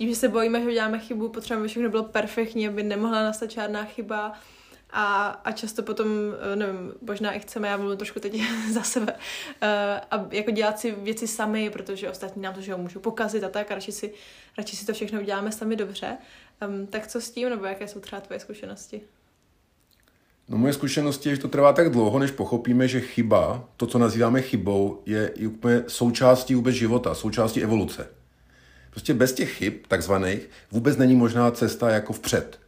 tím, 0.00 0.08
že 0.08 0.16
se 0.16 0.28
bojíme, 0.28 0.60
že 0.60 0.68
uděláme 0.68 0.98
chybu, 0.98 1.28
potřebujeme, 1.28 1.60
aby 1.60 1.68
všechno 1.68 1.90
bylo 1.90 2.02
perfektní, 2.02 2.68
aby 2.68 2.82
nemohla 2.82 3.22
nastat 3.22 3.50
žádná 3.50 3.84
chyba 3.84 4.32
a, 4.90 5.26
a 5.28 5.52
často 5.52 5.82
potom, 5.82 6.08
eh, 6.52 6.56
nevím, 6.56 6.92
možná 7.02 7.32
i 7.32 7.40
chceme, 7.40 7.68
já 7.68 7.76
mluvím 7.76 7.96
trošku 7.96 8.20
teď 8.20 8.42
za 8.72 8.82
sebe, 8.82 9.12
uh, 9.12 9.68
a 10.10 10.26
jako 10.30 10.50
dělat 10.50 10.78
si 10.78 10.92
věci 10.92 11.26
sami, 11.26 11.70
protože 11.70 12.10
ostatní 12.10 12.42
nám 12.42 12.54
to, 12.54 12.60
že 12.60 12.72
ho 12.72 12.78
můžou 12.78 13.00
pokazit 13.00 13.44
a 13.44 13.48
tak, 13.48 13.70
a 13.70 13.74
radši 13.74 13.92
si, 13.92 14.12
radši 14.58 14.76
si 14.76 14.86
to 14.86 14.92
všechno 14.92 15.20
uděláme 15.20 15.52
sami 15.52 15.76
dobře. 15.76 16.16
Um, 16.68 16.86
tak 16.86 17.06
co 17.06 17.20
s 17.20 17.30
tím, 17.30 17.48
nebo 17.48 17.64
jaké 17.64 17.88
jsou 17.88 18.00
třeba 18.00 18.20
tvoje 18.20 18.40
zkušenosti? 18.40 19.00
No 20.48 20.58
moje 20.58 20.72
zkušenosti 20.72 21.28
je, 21.28 21.34
že 21.34 21.42
to 21.42 21.48
trvá 21.48 21.72
tak 21.72 21.90
dlouho, 21.90 22.18
než 22.18 22.30
pochopíme, 22.30 22.88
že 22.88 23.00
chyba, 23.00 23.68
to, 23.76 23.86
co 23.86 23.98
nazýváme 23.98 24.42
chybou, 24.42 25.02
je 25.06 25.32
úplně 25.48 25.84
součástí 25.88 26.54
vůbec 26.54 26.74
života, 26.74 27.14
součástí 27.14 27.62
evoluce. 27.62 28.19
Prostě 28.90 29.14
bez 29.14 29.32
těch 29.32 29.52
chyb, 29.52 29.74
takzvaných, 29.88 30.48
vůbec 30.72 30.96
není 30.96 31.16
možná 31.16 31.50
cesta 31.50 31.90
jako 31.90 32.12
vpřed. 32.12 32.58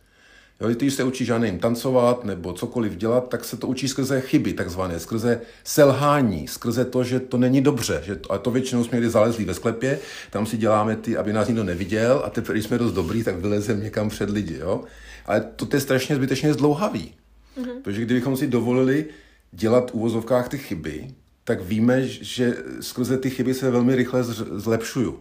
Jo, 0.61 0.69
když 0.69 0.95
se 0.95 1.05
učíš, 1.05 1.29
já 1.29 1.38
nevím, 1.38 1.59
tancovat 1.59 2.25
nebo 2.25 2.52
cokoliv 2.52 2.97
dělat, 2.97 3.29
tak 3.29 3.45
se 3.45 3.57
to 3.57 3.67
učí 3.67 3.88
skrze 3.88 4.21
chyby, 4.21 4.52
takzvané, 4.52 5.00
skrze 5.00 5.41
selhání, 5.64 6.49
skrze 6.49 6.85
to, 6.85 7.05
že 7.05 7.21
to 7.21 7.38
není 7.38 7.61
dobře. 7.61 8.02
Že 8.05 8.17
to, 8.17 8.33
a 8.33 8.38
to 8.38 8.50
většinou 8.50 8.85
jsme 8.85 8.97
někdy 8.97 9.11
zalezli 9.11 9.45
ve 9.45 9.55
sklepě, 9.55 9.99
tam 10.31 10.47
si 10.47 10.57
děláme 10.57 10.97
ty, 10.97 11.17
aby 11.17 11.33
nás 11.33 11.49
nikdo 11.49 11.64
neviděl 11.64 12.23
a 12.25 12.31
teprve, 12.31 12.55
když 12.55 12.64
jsme 12.64 12.79
dost 12.79 12.93
dobrý, 12.93 13.25
tak 13.25 13.37
vylezeme 13.37 13.85
někam 13.85 14.09
před 14.09 14.31
lidi. 14.31 14.59
Jo? 14.59 14.85
Ale 15.26 15.41
to, 15.57 15.67
to 15.67 15.76
je 15.76 15.81
strašně 15.81 16.17
zbytečně 16.17 16.52
zdlouhavý. 16.52 17.14
Mm-hmm. 17.59 17.83
Protože 17.83 18.02
kdybychom 18.02 18.37
si 18.37 18.47
dovolili 18.47 19.07
dělat 19.52 19.91
v 19.91 19.95
úvozovkách 19.95 20.49
ty 20.49 20.59
chyby, 20.59 21.09
tak 21.45 21.62
víme, 21.62 22.07
že 22.07 22.57
skrze 22.81 23.19
ty 23.19 23.31
chyby 23.31 23.55
se 23.55 23.71
velmi 23.71 23.95
rychle 23.95 24.25
zlepšuju. 24.25 25.21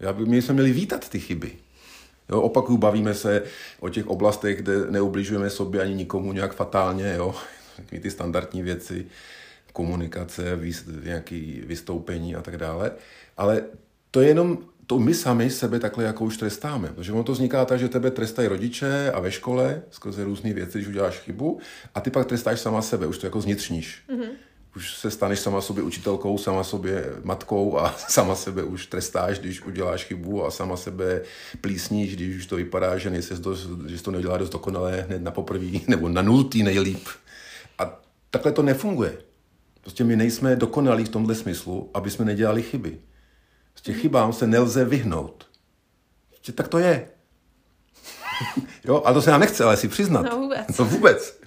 Já 0.00 0.12
by, 0.12 0.24
my 0.24 0.42
jsme 0.42 0.54
měli 0.54 0.72
vítat 0.72 1.08
ty 1.08 1.20
chyby. 1.20 1.52
Jo, 2.28 2.40
opakuju, 2.40 2.78
bavíme 2.78 3.14
se 3.14 3.42
o 3.80 3.88
těch 3.88 4.06
oblastech, 4.06 4.62
kde 4.62 4.90
neubližujeme 4.90 5.50
sobě 5.50 5.82
ani 5.82 5.94
nikomu 5.94 6.32
nějak 6.32 6.54
fatálně, 6.54 7.14
jo. 7.16 7.34
Ty 8.00 8.10
standardní 8.10 8.62
věci, 8.62 9.06
komunikace, 9.72 10.56
výst, 10.56 10.86
nějaký 11.04 11.62
vystoupení 11.66 12.34
a 12.34 12.42
tak 12.42 12.56
dále. 12.56 12.92
Ale 13.36 13.62
to 14.10 14.20
je 14.20 14.28
jenom 14.28 14.58
to 14.86 14.98
my 14.98 15.14
sami 15.14 15.50
sebe 15.50 15.78
takhle 15.78 16.04
jako 16.04 16.24
už 16.24 16.36
trestáme. 16.36 16.88
Protože 16.88 17.12
ono 17.12 17.24
to 17.24 17.32
vzniká 17.32 17.64
tak, 17.64 17.78
že 17.78 17.88
tebe 17.88 18.10
trestají 18.10 18.48
rodiče 18.48 19.12
a 19.12 19.20
ve 19.20 19.30
škole 19.30 19.82
skrze 19.90 20.24
různé 20.24 20.52
věci, 20.52 20.78
když 20.78 20.88
uděláš 20.88 21.18
chybu 21.18 21.60
a 21.94 22.00
ty 22.00 22.10
pak 22.10 22.26
trestáš 22.26 22.60
sama 22.60 22.82
sebe, 22.82 23.06
už 23.06 23.18
to 23.18 23.26
jako 23.26 23.40
znitřníš. 23.40 24.02
Mm-hmm 24.08 24.49
už 24.76 24.96
se 24.96 25.10
staneš 25.10 25.38
sama 25.38 25.60
sobě 25.60 25.82
učitelkou, 25.82 26.38
sama 26.38 26.64
sobě 26.64 27.12
matkou 27.24 27.78
a 27.78 27.94
sama 28.08 28.34
sebe 28.34 28.62
už 28.62 28.86
trestáš, 28.86 29.38
když 29.38 29.62
uděláš 29.62 30.04
chybu 30.04 30.44
a 30.44 30.50
sama 30.50 30.76
sebe 30.76 31.22
plísníš, 31.60 32.16
když 32.16 32.36
už 32.36 32.46
to 32.46 32.56
vypadá, 32.56 32.98
že, 32.98 33.10
nejsi 33.10 33.34
dost, 33.34 33.68
že 33.86 33.98
jsi 33.98 34.04
to 34.04 34.10
neudělá 34.10 34.36
dost 34.36 34.50
dokonale 34.50 35.00
hned 35.00 35.22
na 35.22 35.30
poprvé 35.30 35.66
nebo 35.88 36.08
na 36.08 36.22
nultý 36.22 36.62
nejlíp. 36.62 37.08
A 37.78 38.00
takhle 38.30 38.52
to 38.52 38.62
nefunguje. 38.62 39.18
Prostě 39.80 40.04
my 40.04 40.16
nejsme 40.16 40.56
dokonalí 40.56 41.04
v 41.04 41.08
tomhle 41.08 41.34
smyslu, 41.34 41.90
aby 41.94 42.10
jsme 42.10 42.24
nedělali 42.24 42.62
chyby. 42.62 42.98
Prostě 43.72 43.92
chybám 43.92 44.32
se 44.32 44.46
nelze 44.46 44.84
vyhnout. 44.84 45.46
Prostě 46.28 46.52
tak 46.52 46.68
to 46.68 46.78
je. 46.78 47.08
jo, 48.84 49.02
a 49.04 49.12
to 49.12 49.22
se 49.22 49.30
nám 49.30 49.40
nechce 49.40 49.64
ale 49.64 49.76
si 49.76 49.88
přiznat. 49.88 50.22
No 50.22 50.38
vůbec. 50.38 50.78
No 50.78 50.84
vůbec. 50.84 51.40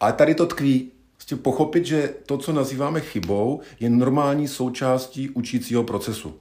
Ale 0.00 0.12
tady 0.12 0.34
to 0.34 0.46
tkví. 0.46 0.93
Prostě 1.24 1.42
pochopit, 1.42 1.86
že 1.86 2.14
to, 2.26 2.38
co 2.38 2.52
nazýváme 2.52 3.00
chybou, 3.00 3.60
je 3.80 3.90
normální 3.90 4.48
součástí 4.48 5.30
učícího 5.30 5.84
procesu. 5.84 6.40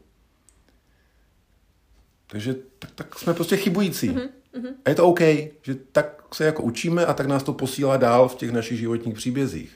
Takže 2.28 2.56
tak, 2.80 2.92
tak 2.96 3.20
jsme 3.20 3.34
prostě 3.34 3.58
chybující. 3.58 4.10
Mm-hmm. 4.10 4.74
A 4.86 4.90
je 4.90 4.96
to 4.96 5.08
OK, 5.08 5.20
že 5.62 5.76
tak 5.92 6.24
se 6.34 6.46
jako 6.46 6.64
učíme 6.64 7.06
a 7.06 7.14
tak 7.14 7.28
nás 7.28 7.44
to 7.44 7.54
posílá 7.54 7.98
dál 7.98 8.30
v 8.30 8.36
těch 8.36 8.52
našich 8.52 8.80
životních 8.80 9.16
příbězích. 9.16 9.72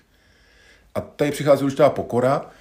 A 0.95 1.01
tady 1.01 1.31
přichází 1.31 1.65
už 1.65 1.75
ta 1.75 1.89
pokora. 1.89 2.51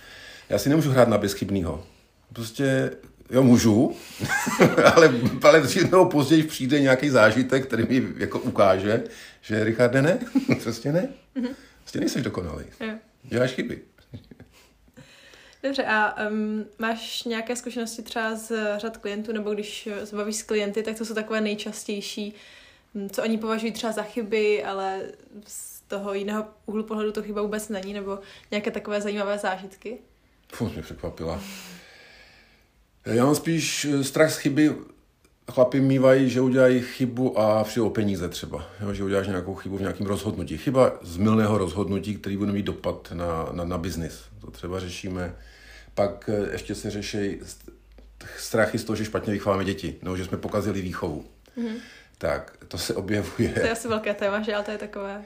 Já 0.49 0.59
si 0.59 0.69
nemůžu 0.69 0.91
hrát 0.91 1.09
na 1.09 1.19
bezchybnýho. 1.19 1.85
Prostě, 2.33 2.91
jo, 3.31 3.43
můžu, 3.43 3.97
ale, 4.95 5.15
ale 5.43 5.61
dřív 5.61 5.91
nebo 5.91 6.07
později 6.07 6.43
přijde 6.43 6.81
nějaký 6.81 7.11
zážitek, 7.11 7.67
který 7.67 7.87
mi 7.89 8.09
jako 8.17 8.39
ukáže, 8.39 9.03
že 9.41 9.65
Richarde 9.65 10.03
ne, 10.03 10.19
prostě 10.63 10.93
ne. 10.93 11.09
Mm-hmm. 11.37 11.55
Prostě 11.87 12.01
nejsi 12.01 12.23
dokonalý. 12.23 12.65
Jo. 12.81 12.95
Děláš 13.23 13.53
chyby. 13.53 13.83
Dobře, 15.63 15.85
a 15.85 16.27
um, 16.29 16.65
máš 16.79 17.25
nějaké 17.25 17.57
zkušenosti 17.57 18.03
třeba 18.03 18.35
z 18.37 18.79
řad 18.79 18.97
klientů, 18.97 19.33
nebo 19.33 19.55
když 19.55 19.89
se 20.05 20.17
bavíš 20.17 20.37
s 20.37 20.43
klienty, 20.43 20.83
tak 20.83 20.99
to 20.99 21.05
jsou 21.05 21.15
takové 21.15 21.41
nejčastější, 21.41 22.35
hm, 22.95 23.09
co 23.09 23.23
oni 23.23 23.39
považují 23.39 23.73
třeba 23.73 23.93
za 23.93 24.03
chyby, 24.03 24.65
ale 24.65 25.03
z 25.47 25.81
toho 25.81 26.15
jiného 26.15 26.47
úhlu 26.67 26.83
pohledu 26.83 27.13
to 27.13 27.23
chyba 27.23 27.43
vůbec 27.43 27.69
není, 27.69 27.93
nebo 27.93 28.19
nějaké 28.51 28.71
takové 28.71 29.01
zajímavé 29.01 29.39
zážitky? 29.39 29.99
Furt 30.53 30.73
mě 30.73 30.83
překvapila. 30.83 31.41
Já 33.05 33.25
mám 33.25 33.35
spíš 33.35 33.85
eh, 33.85 34.05
strach 34.05 34.33
z 34.33 34.37
chyby 34.37 34.75
chlapi 35.53 35.81
mývají, 35.81 36.31
že 36.31 36.41
udělají 36.41 36.81
chybu 36.81 37.39
a 37.39 37.65
přijdou 37.65 37.91
peníze 37.91 38.29
třeba, 38.29 38.67
jo, 38.81 38.95
že 38.95 39.05
uděláš 39.05 39.27
nějakou 39.27 39.55
chybu 39.55 39.77
v 39.77 39.81
nějakém 39.81 40.07
rozhodnutí. 40.07 40.59
Chyba 40.59 40.93
z 41.03 41.17
milného 41.17 41.59
rozhodnutí, 41.59 42.17
který 42.17 42.37
bude 42.37 42.53
mít 42.53 42.67
dopad 42.67 43.13
na, 43.13 43.49
na, 43.53 43.65
na 43.65 43.79
biznis. 43.79 44.25
To 44.41 44.51
třeba 44.51 44.81
řešíme. 44.81 45.35
Pak 45.95 46.31
eh, 46.33 46.53
ještě 46.53 46.75
se 46.75 46.91
řeší 46.91 47.39
strachy 48.39 48.79
z 48.79 48.85
toho, 48.85 48.97
že 48.97 49.05
špatně 49.05 49.33
vychováme 49.33 49.65
děti, 49.65 49.95
nebo 50.03 50.17
že 50.17 50.25
jsme 50.25 50.39
pokazili 50.39 50.83
výchovu. 50.83 51.25
Mm-hmm. 51.59 51.77
Tak, 52.19 52.57
to 52.69 52.79
se 52.79 52.95
objevuje. 52.95 53.49
To 53.49 53.61
je 53.61 53.71
asi 53.71 53.89
velké 53.89 54.15
téma, 54.15 54.43
že 54.43 54.55
ale 54.55 54.65
to 54.65 54.71
je 54.71 54.79
takové 54.79 55.25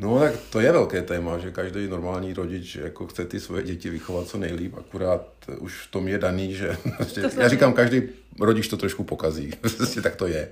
No 0.00 0.18
tak 0.18 0.32
to 0.50 0.60
je 0.60 0.72
velké 0.72 1.02
téma, 1.02 1.38
že 1.38 1.50
každý 1.50 1.88
normální 1.88 2.32
rodič 2.32 2.76
jako 2.76 3.06
chce 3.06 3.24
ty 3.24 3.40
svoje 3.40 3.62
děti 3.62 3.90
vychovat 3.90 4.28
co 4.28 4.38
nejlíp, 4.38 4.74
akurát 4.78 5.26
už 5.58 5.86
v 5.86 5.90
tom 5.90 6.08
je 6.08 6.18
daný, 6.18 6.54
že 6.54 6.76
prostě, 6.96 7.22
já 7.36 7.48
říkám, 7.48 7.72
každý 7.72 8.02
rodič 8.40 8.68
to 8.68 8.76
trošku 8.76 9.04
pokazí, 9.04 9.52
prostě 9.60 10.00
tak 10.00 10.16
to 10.16 10.26
je. 10.26 10.48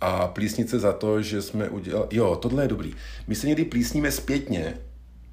A 0.00 0.26
plísnice 0.26 0.78
za 0.78 0.92
to, 0.92 1.22
že 1.22 1.42
jsme 1.42 1.68
udělali, 1.68 2.08
jo, 2.10 2.36
tohle 2.36 2.64
je 2.64 2.68
dobrý. 2.68 2.94
My 3.28 3.34
se 3.34 3.46
někdy 3.46 3.64
plísníme 3.64 4.10
zpětně, 4.12 4.80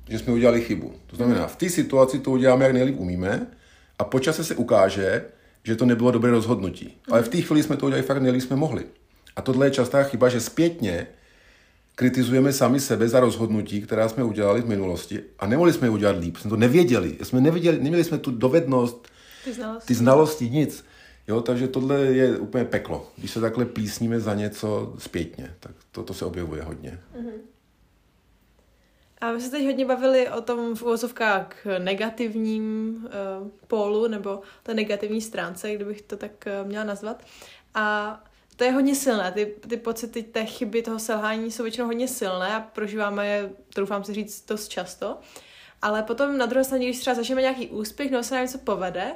že 0.09 0.19
jsme 0.19 0.33
udělali 0.33 0.61
chybu. 0.61 0.93
To 1.07 1.15
znamená, 1.15 1.47
v 1.47 1.55
té 1.55 1.69
situaci 1.69 2.19
to 2.19 2.31
uděláme, 2.31 2.63
jak 2.65 2.73
nejlíp 2.73 2.99
umíme, 2.99 3.47
a 3.99 4.03
počase 4.03 4.43
se 4.43 4.55
ukáže, 4.55 5.25
že 5.63 5.75
to 5.75 5.85
nebylo 5.85 6.11
dobré 6.11 6.31
rozhodnutí. 6.31 6.97
Ale 7.11 7.23
v 7.23 7.29
té 7.29 7.41
chvíli 7.41 7.63
jsme 7.63 7.77
to 7.77 7.85
udělali 7.85 8.07
fakt 8.07 8.21
nejlíp 8.21 8.41
jsme 8.41 8.55
mohli. 8.55 8.85
A 9.35 9.41
tohle 9.41 9.67
je 9.67 9.71
častá 9.71 10.03
chyba, 10.03 10.29
že 10.29 10.41
zpětně 10.41 11.07
kritizujeme 11.97 12.53
sami 12.53 12.79
sebe 12.79 13.09
za 13.09 13.19
rozhodnutí, 13.19 13.81
která 13.81 14.09
jsme 14.09 14.23
udělali 14.23 14.61
v 14.61 14.67
minulosti 14.67 15.23
a 15.39 15.47
nemohli 15.47 15.73
jsme 15.73 15.87
je 15.87 15.91
udělat 15.91 16.19
líp. 16.19 16.37
Jsme 16.37 16.49
to 16.49 16.57
nevěděli. 16.57 17.17
Jsme 17.23 17.41
nevěděli, 17.41 17.77
neměli 17.77 18.03
jsme 18.03 18.17
tu 18.17 18.31
dovednost, 18.31 19.07
ty 19.43 19.53
znalosti, 19.53 19.87
ty 19.87 19.93
znalosti 19.93 20.49
nic. 20.49 20.85
Jo, 21.27 21.41
takže 21.41 21.67
tohle 21.67 21.99
je 21.99 22.37
úplně 22.37 22.65
peklo. 22.65 23.11
Když 23.17 23.31
se 23.31 23.41
takhle 23.41 23.65
plísníme 23.65 24.19
za 24.19 24.33
něco 24.33 24.93
zpětně, 24.97 25.55
tak 25.59 25.71
to, 25.91 26.03
to 26.03 26.13
se 26.13 26.25
objevuje 26.25 26.63
hodně. 26.63 26.99
Mm-hmm. 27.19 27.39
A 29.21 29.31
my 29.31 29.41
se 29.41 29.51
teď 29.51 29.65
hodně 29.65 29.85
bavili 29.85 30.29
o 30.29 30.41
tom 30.41 30.75
v 30.75 30.81
uvozovkách 30.81 31.65
negativním 31.77 32.95
uh, 33.41 33.47
pólu, 33.67 34.07
nebo 34.07 34.41
té 34.63 34.73
negativní 34.73 35.21
stránce, 35.21 35.75
kdybych 35.75 36.01
to 36.01 36.17
tak 36.17 36.31
uh, 36.61 36.67
měla 36.67 36.83
nazvat. 36.83 37.23
A 37.73 38.23
to 38.57 38.63
je 38.63 38.71
hodně 38.71 38.95
silné. 38.95 39.31
Ty, 39.31 39.45
ty 39.67 39.77
pocity 39.77 40.23
té 40.23 40.45
chyby, 40.45 40.81
toho 40.81 40.99
selhání 40.99 41.51
jsou 41.51 41.63
většinou 41.63 41.87
hodně 41.87 42.07
silné 42.07 42.55
a 42.55 42.59
prožíváme 42.59 43.27
je, 43.27 43.49
troufám 43.73 44.03
si 44.03 44.13
říct, 44.13 44.45
dost 44.45 44.67
často. 44.67 45.17
Ale 45.81 46.03
potom 46.03 46.37
na 46.37 46.45
druhé 46.45 46.63
straně, 46.63 46.85
když 46.85 46.99
třeba 46.99 47.15
zažijeme 47.15 47.41
nějaký 47.41 47.67
úspěch 47.67 48.11
nebo 48.11 48.23
se 48.23 48.35
nám 48.35 48.43
něco 48.43 48.57
povede, 48.57 49.11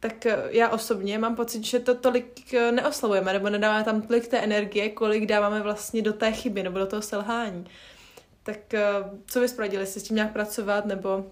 tak 0.00 0.26
eh, 0.26 0.36
já 0.48 0.68
osobně 0.68 1.18
mám 1.18 1.36
pocit, 1.36 1.64
že 1.64 1.80
to 1.80 1.94
tolik 1.94 2.54
eh, 2.54 2.72
neoslavujeme, 2.72 3.32
nebo 3.32 3.50
nedáváme 3.50 3.84
tam 3.84 4.02
tolik 4.02 4.28
té 4.28 4.38
energie, 4.38 4.88
kolik 4.90 5.26
dáváme 5.26 5.62
vlastně 5.62 6.02
do 6.02 6.12
té 6.12 6.32
chyby 6.32 6.62
nebo 6.62 6.78
do 6.78 6.86
toho 6.86 7.02
selhání. 7.02 7.66
Tak 8.42 8.74
eh, 8.74 8.84
co 9.26 9.40
vy 9.40 9.48
sporadili, 9.48 9.82
jestli 9.82 10.00
s 10.00 10.04
tím 10.04 10.16
nějak 10.16 10.32
pracovat, 10.32 10.86
nebo 10.86 11.30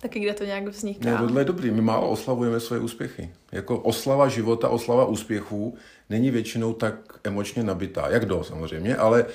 taky 0.00 0.20
kde 0.20 0.34
to 0.34 0.44
nějak 0.44 0.68
vzniká? 0.68 1.10
Ne, 1.10 1.18
tohle 1.18 1.40
je 1.40 1.44
dobrý, 1.44 1.70
my 1.70 1.80
málo 1.80 2.10
oslavujeme 2.10 2.60
svoje 2.60 2.80
úspěchy. 2.80 3.30
Jako 3.52 3.78
oslava 3.78 4.28
života, 4.28 4.68
oslava 4.68 5.04
úspěchů 5.04 5.74
není 6.10 6.30
většinou 6.30 6.72
tak 6.72 7.20
emočně 7.24 7.62
nabitá. 7.62 8.08
Jak 8.08 8.26
do 8.26 8.44
samozřejmě, 8.44 8.96
ale 8.96 9.26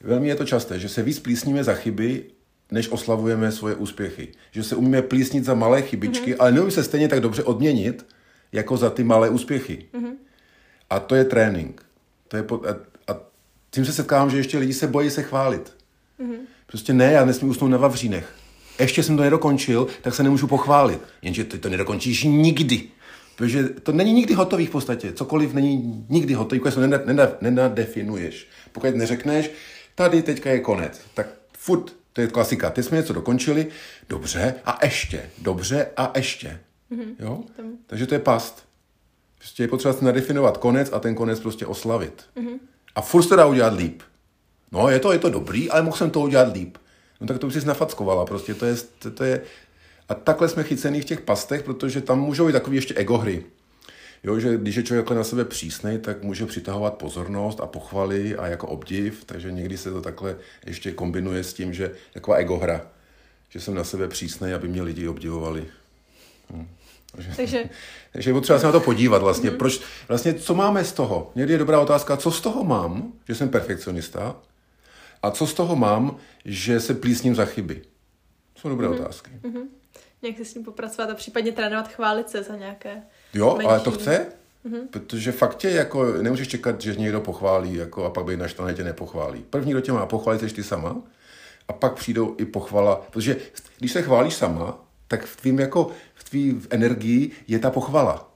velmi 0.00 0.28
je 0.28 0.34
to 0.34 0.44
časté, 0.44 0.78
že 0.78 0.88
se 0.88 1.02
víc 1.02 1.18
plísníme 1.18 1.64
za 1.64 1.74
chyby, 1.74 2.24
než 2.70 2.92
oslavujeme 2.92 3.52
svoje 3.52 3.74
úspěchy. 3.74 4.28
Že 4.50 4.62
se 4.62 4.76
umíme 4.76 5.02
plísnit 5.02 5.44
za 5.44 5.54
malé 5.54 5.82
chybičky, 5.82 6.32
mm-hmm. 6.32 6.36
ale 6.38 6.52
neumíme 6.52 6.70
se 6.70 6.84
stejně 6.84 7.08
tak 7.08 7.20
dobře 7.20 7.42
odměnit, 7.42 8.06
jako 8.52 8.76
za 8.76 8.90
ty 8.90 9.04
malé 9.04 9.30
úspěchy. 9.30 9.86
Mm-hmm. 9.94 10.12
A 10.90 11.00
to 11.00 11.14
je 11.14 11.24
trénink. 11.24 11.84
To 12.28 12.36
je 12.36 12.42
pod, 12.42 12.66
a, 12.66 12.76
a 13.12 13.20
tím 13.70 13.84
se 13.84 13.92
setkávám, 13.92 14.30
že 14.30 14.36
ještě 14.36 14.58
lidi 14.58 14.72
se 14.72 14.86
bojí 14.86 15.10
se 15.10 15.22
chválit. 15.22 15.74
Mm-hmm. 16.20 16.38
Prostě 16.66 16.92
ne, 16.92 17.12
já 17.12 17.24
nesmím 17.24 17.50
usnout 17.50 17.70
na 17.70 17.78
Vavřínech. 17.78 18.41
Ještě 18.78 19.02
jsem 19.02 19.16
to 19.16 19.22
nedokončil, 19.22 19.86
tak 20.02 20.14
se 20.14 20.22
nemůžu 20.22 20.46
pochválit. 20.46 21.00
Jenže 21.22 21.44
ty 21.44 21.58
to 21.58 21.68
nedokončíš 21.68 22.24
nikdy. 22.24 22.82
Protože 23.36 23.68
to 23.68 23.92
není 23.92 24.12
nikdy 24.12 24.34
hotový 24.34 24.66
v 24.66 24.70
podstatě. 24.70 25.12
Cokoliv 25.12 25.54
není 25.54 26.04
nikdy 26.08 26.34
hotový, 26.34 26.60
pokud 26.60 26.74
se 26.74 26.88
nenadefinuješ. 27.40 28.48
Pokud 28.72 28.96
neřekneš, 28.96 29.50
tady 29.94 30.22
teďka 30.22 30.50
je 30.50 30.60
konec, 30.60 31.00
tak 31.14 31.26
furt, 31.58 31.92
to 32.12 32.20
je 32.20 32.26
klasika, 32.26 32.70
ty 32.70 32.82
jsme 32.82 32.96
něco 32.96 33.12
dokončili, 33.12 33.66
dobře 34.08 34.54
a 34.64 34.78
ještě, 34.82 35.30
dobře 35.38 35.86
a 35.96 36.12
ještě. 36.16 36.60
Mm-hmm. 36.92 37.14
Jo? 37.18 37.40
Takže 37.86 38.06
to 38.06 38.14
je 38.14 38.18
past. 38.18 38.64
Prostě 39.38 39.62
je 39.62 39.68
potřeba 39.68 39.94
si 39.94 40.04
nadefinovat 40.04 40.58
konec 40.58 40.92
a 40.92 40.98
ten 41.00 41.14
konec 41.14 41.40
prostě 41.40 41.66
oslavit. 41.66 42.24
Mm-hmm. 42.36 42.58
A 42.94 43.00
furt 43.00 43.22
se 43.22 43.36
dá 43.36 43.46
udělat 43.46 43.74
líp. 43.74 44.02
No, 44.72 44.88
je 44.88 44.98
to, 44.98 45.12
je 45.12 45.18
to 45.18 45.30
dobrý, 45.30 45.70
ale 45.70 45.82
mohl 45.82 45.96
jsem 45.96 46.10
to 46.10 46.20
udělat 46.20 46.54
líp. 46.54 46.78
No 47.22 47.28
tak 47.28 47.38
to 47.38 47.46
už 47.46 47.54
jsi 47.54 47.66
nafackovala, 47.66 48.26
prostě 48.26 48.54
to 48.54 48.66
je, 48.66 48.74
to, 48.98 49.10
to 49.10 49.24
je... 49.24 49.40
A 50.08 50.14
takhle 50.14 50.48
jsme 50.48 50.62
chycený 50.62 51.00
v 51.00 51.04
těch 51.04 51.20
pastech, 51.20 51.62
protože 51.62 52.00
tam 52.00 52.20
můžou 52.20 52.46
být 52.46 52.52
takový 52.52 52.76
ještě 52.76 52.94
egohry. 52.94 53.44
Jo, 54.24 54.40
že 54.40 54.56
když 54.56 54.76
je 54.76 54.82
člověk 54.82 55.10
na 55.10 55.24
sebe 55.24 55.44
přísnej, 55.44 55.98
tak 55.98 56.22
může 56.22 56.46
přitahovat 56.46 56.94
pozornost 56.94 57.60
a 57.60 57.66
pochvaly 57.66 58.36
a 58.36 58.46
jako 58.46 58.68
obdiv, 58.68 59.24
takže 59.26 59.52
někdy 59.52 59.78
se 59.78 59.90
to 59.90 60.02
takhle 60.02 60.36
ještě 60.66 60.92
kombinuje 60.92 61.44
s 61.44 61.54
tím, 61.54 61.74
že 61.74 61.90
taková 62.14 62.36
egohra, 62.36 62.86
že 63.48 63.60
jsem 63.60 63.74
na 63.74 63.84
sebe 63.84 64.08
přísnej, 64.08 64.54
aby 64.54 64.68
mě 64.68 64.82
lidi 64.82 65.08
obdivovali. 65.08 65.64
Hm. 66.50 66.68
Takže... 67.12 67.68
Takže 68.12 68.30
je 68.30 68.34
potřeba 68.34 68.58
se 68.58 68.66
na 68.66 68.72
to 68.72 68.80
podívat 68.80 69.22
vlastně. 69.22 69.50
Mm. 69.50 69.56
Proč, 69.56 69.80
vlastně, 70.08 70.34
co 70.34 70.54
máme 70.54 70.84
z 70.84 70.92
toho? 70.92 71.32
Někdy 71.34 71.52
je 71.52 71.58
dobrá 71.58 71.80
otázka, 71.80 72.16
co 72.16 72.30
z 72.30 72.40
toho 72.40 72.64
mám, 72.64 73.12
že 73.28 73.34
jsem 73.34 73.48
perfekcionista, 73.48 74.36
a 75.22 75.30
co 75.30 75.46
z 75.46 75.54
toho 75.54 75.76
mám, 75.76 76.16
že 76.44 76.80
se 76.80 76.94
plísním 76.94 77.34
za 77.34 77.44
chyby? 77.44 77.82
To 78.52 78.60
jsou 78.60 78.68
dobré 78.68 78.88
mm. 78.88 78.94
otázky. 78.94 79.30
Mm-hmm. 79.42 79.66
Nějak 80.22 80.38
se 80.38 80.44
s 80.44 80.54
ním 80.54 80.64
popracovat 80.64 81.10
a 81.10 81.14
případně 81.14 81.52
trénovat 81.52 81.88
chválit 81.92 82.28
se 82.30 82.42
za 82.42 82.56
nějaké 82.56 83.02
Jo, 83.34 83.54
menší. 83.56 83.68
ale 83.68 83.80
to 83.80 83.90
chce? 83.90 84.26
Mm-hmm. 84.66 84.86
Protože 84.90 85.32
fakt 85.32 85.56
tě 85.56 85.70
jako 85.70 86.12
nemůžeš 86.12 86.48
čekat, 86.48 86.80
že 86.80 86.94
někdo 86.94 87.20
pochválí 87.20 87.74
jako, 87.74 88.04
a 88.04 88.10
pak 88.10 88.24
by 88.24 88.36
naštvaný 88.36 88.74
tě 88.74 88.84
nepochválí. 88.84 89.44
První, 89.50 89.70
kdo 89.70 89.80
tě 89.80 89.92
má 89.92 90.06
pochválit, 90.06 90.40
jsi 90.40 90.54
ty 90.54 90.62
sama 90.62 91.02
a 91.68 91.72
pak 91.72 91.94
přijdou 91.94 92.34
i 92.38 92.44
pochvala. 92.44 93.06
Protože 93.10 93.36
když 93.78 93.92
se 93.92 94.02
chválíš 94.02 94.34
sama, 94.34 94.84
tak 95.08 95.24
v 95.24 95.36
tvým 95.36 95.58
jako, 95.58 95.90
v 96.14 96.24
tvý 96.24 96.60
energii 96.70 97.30
je 97.48 97.58
ta 97.58 97.70
pochvala. 97.70 98.32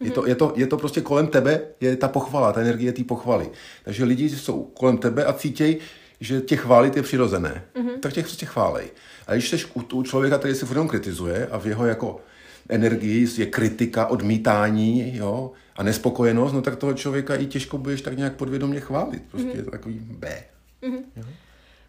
Je 0.00 0.10
to, 0.10 0.20
mhm. 0.20 0.28
je, 0.28 0.34
to, 0.34 0.52
je 0.56 0.66
to 0.66 0.76
prostě 0.76 1.00
kolem 1.00 1.26
tebe, 1.26 1.60
je 1.80 1.96
ta 1.96 2.08
pochvala, 2.08 2.52
ta 2.52 2.60
energie 2.60 2.92
té 2.92 3.04
pochvaly. 3.04 3.50
Takže 3.84 4.04
lidi 4.04 4.30
jsou 4.30 4.62
kolem 4.62 4.98
tebe 4.98 5.24
a 5.24 5.32
cítějí, 5.32 5.78
že 6.20 6.40
tě 6.40 6.56
chválit 6.56 6.96
je 6.96 7.02
přirozené. 7.02 7.64
Mm-hmm. 7.74 8.00
Tak 8.00 8.12
tě 8.12 8.22
prostě 8.22 8.46
chválej. 8.46 8.90
A 9.26 9.32
když 9.32 9.48
jsi 9.48 9.64
u, 9.74 9.82
u 9.92 10.02
člověka, 10.02 10.38
který 10.38 10.54
se 10.54 10.66
furt 10.66 10.88
kritizuje 10.88 11.46
a 11.46 11.58
v 11.58 11.66
jeho 11.66 11.86
jako 11.86 12.20
energii 12.68 13.26
je 13.36 13.46
kritika, 13.46 14.06
odmítání 14.06 15.16
jo, 15.16 15.52
a 15.76 15.82
nespokojenost, 15.82 16.52
no 16.52 16.62
tak 16.62 16.76
toho 16.76 16.94
člověka 16.94 17.36
i 17.36 17.46
těžko 17.46 17.78
budeš 17.78 18.02
tak 18.02 18.16
nějak 18.16 18.36
podvědomě 18.36 18.80
chválit. 18.80 19.22
Prostě 19.30 19.48
mm-hmm. 19.48 19.56
je 19.56 19.62
to 19.62 19.70
takový 19.70 19.94
B. 19.94 20.44
Mm-hmm. 20.82 21.24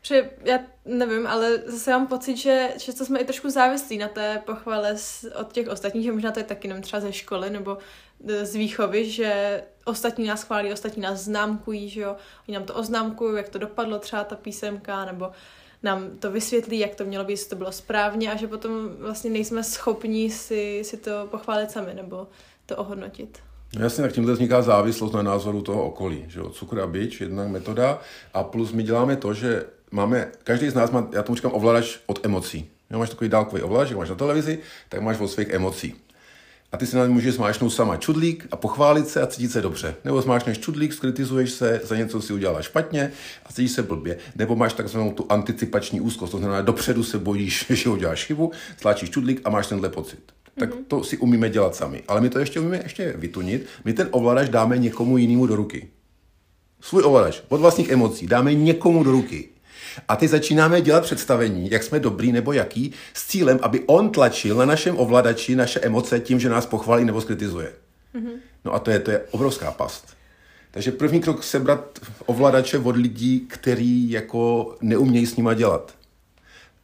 Že 0.08 0.30
já 0.44 0.60
nevím, 0.86 1.28
ale 1.28 1.58
zase 1.66 1.92
mám 1.92 2.08
pocit, 2.08 2.38
že 2.38 2.70
často 2.78 3.06
jsme 3.06 3.20
i 3.20 3.26
trošku 3.26 3.50
závislí 3.50 3.98
na 3.98 4.08
té 4.08 4.42
pochvale 4.46 4.96
od 5.40 5.54
těch 5.54 5.68
ostatních, 5.68 6.04
že 6.04 6.12
možná 6.12 6.32
to 6.32 6.40
je 6.40 6.44
taky 6.44 6.68
jenom 6.68 6.82
třeba 6.82 7.00
ze 7.00 7.14
školy 7.14 7.50
nebo 7.50 7.78
z 8.44 8.56
výchovy, 8.56 9.10
že 9.10 9.64
ostatní 9.86 10.28
nás 10.28 10.44
chválí, 10.44 10.74
ostatní 10.74 11.02
nás 11.02 11.20
známkují, 11.20 11.90
že 11.90 12.02
jo, 12.02 12.16
oni 12.48 12.58
nám 12.58 12.66
to 12.66 12.74
oznámkují, 12.74 13.38
jak 13.38 13.50
to 13.50 13.60
dopadlo 13.60 14.00
třeba 14.00 14.24
ta 14.24 14.36
písemka, 14.36 15.06
nebo 15.06 15.32
nám 15.84 16.17
to 16.20 16.32
vysvětlí, 16.32 16.80
jak 16.80 16.96
to 16.96 17.06
mělo 17.06 17.26
být, 17.26 17.34
jestli 17.34 17.50
to 17.50 17.56
bylo 17.56 17.72
správně 17.72 18.32
a 18.32 18.36
že 18.36 18.48
potom 18.48 18.89
vlastně 19.00 19.30
nejsme 19.30 19.63
schopni 19.63 20.30
si, 20.30 20.82
si 20.84 20.98
to 20.98 21.12
pochválit 21.32 21.72
sami 21.72 21.93
nebo 21.93 22.28
to 22.65 22.76
ohodnotit. 22.76 23.39
No 23.76 23.84
jasně, 23.84 24.02
tak 24.02 24.13
tímhle 24.13 24.34
vzniká 24.34 24.62
závislost 24.62 25.13
na 25.13 25.22
názoru 25.22 25.62
toho 25.62 25.84
okolí. 25.84 26.26
Že 26.28 26.39
jo? 26.39 26.50
Cukr 26.50 26.80
a 26.80 26.88
bič, 26.88 27.22
jedna 27.22 27.48
metoda. 27.48 28.00
A 28.34 28.43
plus 28.43 28.72
my 28.72 28.84
děláme 28.84 29.15
to, 29.15 29.34
že 29.34 29.65
máme, 29.91 30.28
každý 30.43 30.69
z 30.69 30.73
nás 30.73 30.91
má, 30.91 31.08
já 31.12 31.23
tomu 31.23 31.36
říkám 31.36 31.52
ovladač 31.54 31.97
od 32.06 32.26
emocí. 32.26 32.69
Jo, 32.91 33.00
máš 33.00 33.10
takový 33.10 33.30
dálkový 33.30 33.62
ovladač, 33.62 33.89
jak 33.89 34.00
máš 34.00 34.10
na 34.10 34.15
televizi, 34.15 34.60
tak 34.89 35.02
máš 35.02 35.19
od 35.19 35.28
svých 35.28 35.50
emocí 35.50 35.95
a 36.71 36.78
ty 36.78 36.86
si 36.86 36.95
na 36.95 37.06
můžeš 37.06 37.36
smášnout 37.36 37.73
sama 37.73 37.97
čudlík 37.97 38.47
a 38.52 38.56
pochválit 38.56 39.08
se 39.08 39.21
a 39.21 39.28
cítit 39.28 39.52
se 39.52 39.62
dobře. 39.62 39.95
Nebo 40.06 40.21
smášneš 40.21 40.60
čudlík, 40.60 40.93
skritizuješ 40.93 41.52
se, 41.52 41.82
za 41.84 41.95
něco 41.95 42.21
si 42.21 42.34
udělala 42.34 42.62
špatně 42.62 43.12
a 43.45 43.54
cítíš 43.54 43.71
se 43.71 43.84
blbě. 43.84 44.17
Nebo 44.36 44.56
máš 44.56 44.73
takzvanou 44.73 45.12
tu 45.12 45.26
anticipační 45.30 46.02
úzkost, 46.02 46.32
to 46.32 46.38
znamená, 46.38 46.62
dopředu 46.62 47.04
se 47.04 47.19
bojíš, 47.19 47.65
že 47.69 47.89
uděláš 47.89 48.26
chybu, 48.26 48.52
stlačíš 48.78 49.10
čudlík 49.10 49.41
a 49.43 49.50
máš 49.50 49.67
tenhle 49.67 49.89
pocit. 49.89 50.19
Tak 50.60 50.69
mm-hmm. 50.69 50.84
to 50.88 51.04
si 51.04 51.17
umíme 51.17 51.50
dělat 51.50 51.76
sami. 51.76 52.04
Ale 52.08 52.21
my 52.21 52.30
to 52.30 52.39
ještě 52.39 52.60
umíme 52.60 52.80
ještě 52.84 53.13
vytunit. 53.17 53.65
My 53.86 53.93
ten 53.93 54.08
ovladač 54.12 54.50
dáme 54.50 54.78
někomu 54.78 55.17
jinému 55.17 55.47
do 55.47 55.56
ruky. 55.56 55.88
Svůj 56.82 57.04
ovladač 57.06 57.41
od 57.50 57.62
vlastních 57.62 57.89
emocí 57.89 58.28
dáme 58.28 58.54
někomu 58.54 59.04
do 59.04 59.12
ruky. 59.12 59.50
A 60.08 60.16
teď 60.16 60.30
začínáme 60.30 60.82
dělat 60.82 61.04
představení, 61.04 61.72
jak 61.72 61.84
jsme 61.84 62.00
dobrý 62.00 62.32
nebo 62.32 62.54
jaký, 62.54 62.94
s 63.13 63.28
cílem, 63.28 63.60
aby 63.62 63.84
on 63.86 64.10
tlačil 64.10 64.56
na 64.56 64.66
našem 64.66 64.98
ovladači 64.98 65.56
naše 65.56 65.80
emoce 65.80 66.20
tím, 66.20 66.40
že 66.40 66.50
nás 66.50 66.66
pochválí 66.66 67.06
nebo 67.06 67.22
skritizuje. 67.22 67.74
Mm-hmm. 68.16 68.38
No 68.66 68.74
a 68.74 68.80
to 68.80 68.92
je, 68.92 69.00
to 69.00 69.12
je 69.12 69.22
obrovská 69.32 69.72
past. 69.72 70.18
Takže 70.72 70.92
první 70.92 71.22
krok 71.22 71.44
sebrat 71.44 72.00
ovladače 72.26 72.78
od 72.78 72.96
lidí, 72.98 73.40
který 73.50 74.12
jako 74.12 74.76
neumějí 74.82 75.26
s 75.26 75.36
nima 75.36 75.54
dělat. 75.54 75.96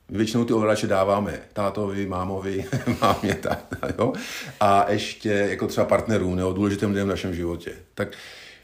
Většinou 0.10 0.46
ty 0.46 0.54
ovladače 0.54 0.88
dáváme 0.88 1.40
tátovi, 1.54 2.06
mámovi, 2.06 2.66
mámě, 3.02 3.34
táta, 3.36 3.78
jo? 4.00 4.14
A 4.60 4.92
ještě 4.92 5.30
jako 5.30 5.68
třeba 5.68 5.86
partnerům 5.86 6.36
nebo 6.36 6.54
důležitým 6.54 6.90
lidem 6.90 7.06
v 7.06 7.10
našem 7.10 7.36
životě. 7.36 7.72
Tak 7.96 8.08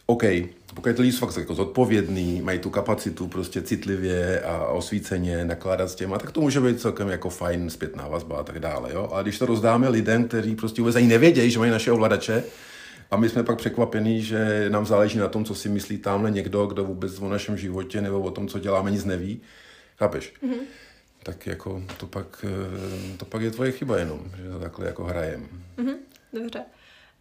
OK, 0.05 0.23
pokud 0.75 0.95
ty 0.95 1.01
lidi 1.01 1.11
jsou 1.11 1.25
fakt 1.25 1.37
jako 1.37 1.55
zodpovědný, 1.55 2.41
mají 2.41 2.59
tu 2.59 2.69
kapacitu 2.69 3.27
prostě 3.27 3.61
citlivě 3.61 4.41
a 4.41 4.65
osvíceně 4.65 5.45
nakládat 5.45 5.87
s 5.87 5.95
těma, 5.95 6.17
tak 6.17 6.31
to 6.31 6.41
může 6.41 6.59
být 6.59 6.81
celkem 6.81 7.07
jako 7.07 7.29
fajn 7.29 7.69
zpětná 7.69 8.07
vazba 8.07 8.37
a 8.37 8.43
tak 8.43 8.59
dále. 8.59 8.93
Jo? 8.93 9.09
A 9.13 9.21
když 9.21 9.39
to 9.39 9.45
rozdáme 9.45 9.89
lidem, 9.89 10.27
kteří 10.27 10.55
prostě 10.55 10.81
vůbec 10.81 10.95
ani 10.95 11.07
nevědějí, 11.07 11.51
že 11.51 11.59
mají 11.59 11.71
naše 11.71 11.91
ovladače, 11.91 12.43
a 13.11 13.17
my 13.17 13.29
jsme 13.29 13.43
pak 13.43 13.57
překvapení, 13.57 14.21
že 14.21 14.65
nám 14.69 14.85
záleží 14.85 15.17
na 15.17 15.27
tom, 15.27 15.45
co 15.45 15.55
si 15.55 15.69
myslí 15.69 15.97
tamhle 15.97 16.31
někdo, 16.31 16.65
kdo 16.65 16.83
vůbec 16.83 17.19
o 17.19 17.29
našem 17.29 17.57
životě 17.57 18.01
nebo 18.01 18.21
o 18.21 18.31
tom, 18.31 18.47
co 18.47 18.59
děláme, 18.59 18.91
nic 18.91 19.05
neví. 19.05 19.41
Chápeš? 19.97 20.33
Mm-hmm. 20.43 20.59
Tak 21.23 21.47
jako 21.47 21.83
to 21.97 22.07
pak, 22.07 22.45
eh, 22.47 23.17
to 23.17 23.25
pak 23.25 23.41
je 23.41 23.51
tvoje 23.51 23.71
chyba 23.71 23.97
jenom, 23.97 24.31
že 24.37 24.49
to 24.49 24.59
takhle 24.59 24.85
jako 24.85 25.03
hrajem. 25.03 25.47
Mm-hmm. 25.77 25.95
Dobře. 26.33 26.59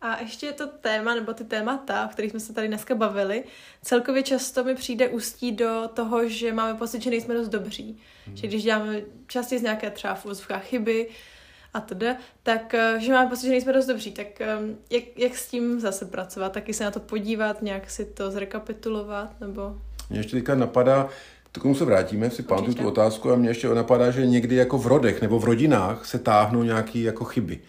A 0.01 0.21
ještě 0.21 0.47
je 0.47 0.53
to 0.53 0.67
téma, 0.67 1.15
nebo 1.15 1.33
ty 1.33 1.45
témata, 1.45 2.07
o 2.07 2.09
kterých 2.09 2.31
jsme 2.31 2.41
se 2.41 2.53
tady 2.53 2.69
dneska 2.69 2.95
bavili, 2.95 3.45
celkově 3.83 4.23
často 4.23 4.65
mi 4.65 4.75
přijde 4.75 5.09
ústí 5.09 5.53
do 5.53 5.91
toho, 5.95 6.29
že 6.29 6.53
máme 6.53 6.79
pocit, 6.79 7.03
že 7.03 7.11
nejsme 7.11 7.35
dost 7.35 7.49
dobří. 7.49 7.99
Hmm. 8.27 8.37
Že 8.37 8.47
když 8.47 8.63
děláme 8.63 9.01
častěji 9.27 9.59
z 9.59 9.63
nějaké 9.63 9.91
třeba 9.91 10.15
v 10.15 10.27
chyby 10.59 11.09
a 11.75 11.81
tedy, 11.81 12.07
tak 12.43 12.75
eh, 12.75 13.01
že 13.01 13.13
máme 13.13 13.31
pocit, 13.31 13.47
že 13.47 13.51
nejsme 13.51 13.73
dost 13.73 13.87
dobří. 13.87 14.13
Tak 14.13 14.41
ehm, 14.41 14.77
jak, 14.91 15.05
jak 15.17 15.37
s 15.37 15.49
tím 15.49 15.81
zase 15.81 16.05
pracovat? 16.05 16.53
Taky 16.53 16.75
se 16.75 16.85
na 16.85 16.91
to 16.91 17.01
podívat, 17.01 17.63
nějak 17.63 17.91
si 17.91 18.05
to 18.05 18.31
zrekapitulovat, 18.31 19.41
nebo... 19.41 19.77
Mě 20.11 20.19
ještě 20.19 20.37
teďka 20.37 20.55
napadá, 20.55 21.09
k 21.53 21.63
tomu 21.63 21.75
se 21.75 21.85
vrátíme, 21.85 22.31
si 22.31 22.43
pamatuju 22.43 22.75
tu 22.75 22.89
otázku 22.89 23.33
a 23.33 23.37
mě 23.37 23.51
ještě 23.51 23.69
napadá, 23.69 24.11
že 24.11 24.27
někdy 24.27 24.55
jako 24.55 24.79
v 24.79 24.87
rodech 24.87 25.23
nebo 25.23 25.39
v 25.39 25.45
rodinách 25.45 26.07
se 26.07 26.19
táhnou 26.19 26.63
nějaké 26.63 26.99
jako 26.99 27.25
chyby 27.25 27.61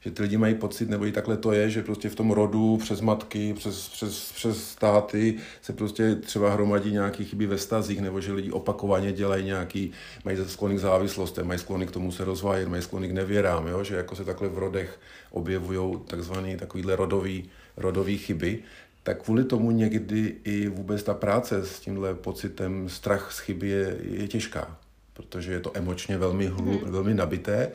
že 0.00 0.10
ty 0.10 0.22
lidi 0.22 0.36
mají 0.36 0.54
pocit, 0.54 0.90
nebo 0.90 1.06
i 1.06 1.12
takhle 1.12 1.36
to 1.36 1.52
je, 1.52 1.70
že 1.70 1.82
prostě 1.82 2.08
v 2.08 2.14
tom 2.14 2.30
rodu 2.30 2.76
přes 2.76 3.00
matky, 3.00 3.54
přes, 3.54 3.88
přes, 3.88 4.32
přes 4.32 4.68
státy 4.68 5.36
se 5.62 5.72
prostě 5.72 6.14
třeba 6.14 6.52
hromadí 6.52 6.92
nějaké 6.92 7.24
chyby 7.24 7.46
ve 7.46 7.58
stazích, 7.58 8.00
nebo 8.00 8.20
že 8.20 8.32
lidi 8.32 8.50
opakovaně 8.50 9.12
dělají 9.12 9.44
nějaký, 9.44 9.92
mají 10.24 10.38
sklony 10.46 10.76
k 10.76 10.78
závislostem, 10.78 11.46
mají 11.46 11.58
sklony 11.58 11.86
k 11.86 11.90
tomu 11.90 12.12
se 12.12 12.24
rozvájet, 12.24 12.68
mají 12.68 12.82
sklony 12.82 13.08
k 13.08 13.12
nevěrám, 13.12 13.66
jo? 13.66 13.84
že 13.84 13.94
jako 13.94 14.16
se 14.16 14.24
takhle 14.24 14.48
v 14.48 14.58
rodech 14.58 15.00
objevují 15.30 15.98
takzvané 16.06 16.56
takovýhle 16.56 16.96
rodový, 16.96 17.50
rodový 17.76 18.18
chyby, 18.18 18.58
tak 19.02 19.22
kvůli 19.22 19.44
tomu 19.44 19.70
někdy 19.70 20.36
i 20.44 20.68
vůbec 20.68 21.02
ta 21.02 21.14
práce 21.14 21.66
s 21.66 21.80
tímhle 21.80 22.14
pocitem 22.14 22.88
strach 22.88 23.32
z 23.32 23.38
chyby 23.38 23.68
je, 23.68 23.96
je 24.02 24.28
těžká 24.28 24.78
protože 25.16 25.52
je 25.52 25.60
to 25.60 25.70
emočně 25.74 26.18
velmi, 26.18 26.46
hlu, 26.46 26.78
hmm. 26.78 26.90
velmi 26.90 27.14
nabité. 27.14 27.70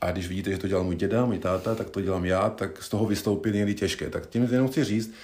A 0.00 0.12
když 0.12 0.28
vidíte, 0.28 0.50
že 0.50 0.58
to 0.58 0.68
dělal 0.68 0.84
můj 0.84 0.96
děda, 0.96 1.24
můj 1.24 1.38
táta, 1.38 1.74
tak 1.74 1.90
to 1.90 2.00
dělám 2.00 2.24
já, 2.24 2.50
tak 2.50 2.82
z 2.82 2.88
toho 2.88 3.06
vystoupit 3.06 3.54
někdy 3.54 3.74
těžké. 3.74 4.10
Tak 4.10 4.26
tím 4.26 4.48
jenom 4.50 4.68
chci 4.68 4.84
říct, 4.84 5.14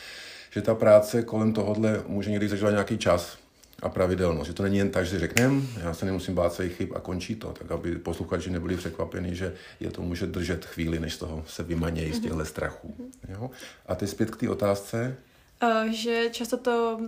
že 0.51 0.63
ta 0.63 0.75
práce 0.75 1.23
kolem 1.23 1.53
tohohle 1.53 2.03
může 2.07 2.31
někdy 2.31 2.49
zažívat 2.49 2.71
nějaký 2.71 2.99
čas. 2.99 3.39
a 3.83 3.89
pravidelnost. 3.89 4.47
Že 4.47 4.53
to 4.53 4.63
není 4.63 4.79
jen 4.79 4.91
tak, 4.91 5.07
že 5.07 5.19
řekneme, 5.19 5.63
já 5.83 5.95
se 5.95 6.07
nemusím 6.07 6.35
bát 6.35 6.53
svých 6.53 6.77
chyb 6.77 6.89
a 6.95 7.01
končí 7.01 7.35
to, 7.35 7.49
tak 7.49 7.71
aby 7.71 7.97
posluchači 7.97 8.51
nebyli 8.51 8.77
překvapení, 8.77 9.37
že 9.37 9.55
je 9.81 9.91
to 9.91 10.03
může 10.03 10.27
držet 10.27 10.65
chvíli, 10.65 11.01
než 11.01 11.15
z 11.15 11.19
toho 11.19 11.45
se 11.47 11.63
vymanějí 11.63 12.13
z 12.13 12.21
těchto 12.21 12.45
strachů. 12.45 12.95
Jo? 13.29 13.51
A 13.87 13.95
teď 13.95 14.09
zpět 14.09 14.31
k 14.31 14.37
té 14.37 14.49
otázce. 14.49 15.17
Uh, 15.63 15.93
že 15.93 16.29
často 16.31 16.57
to 16.57 17.01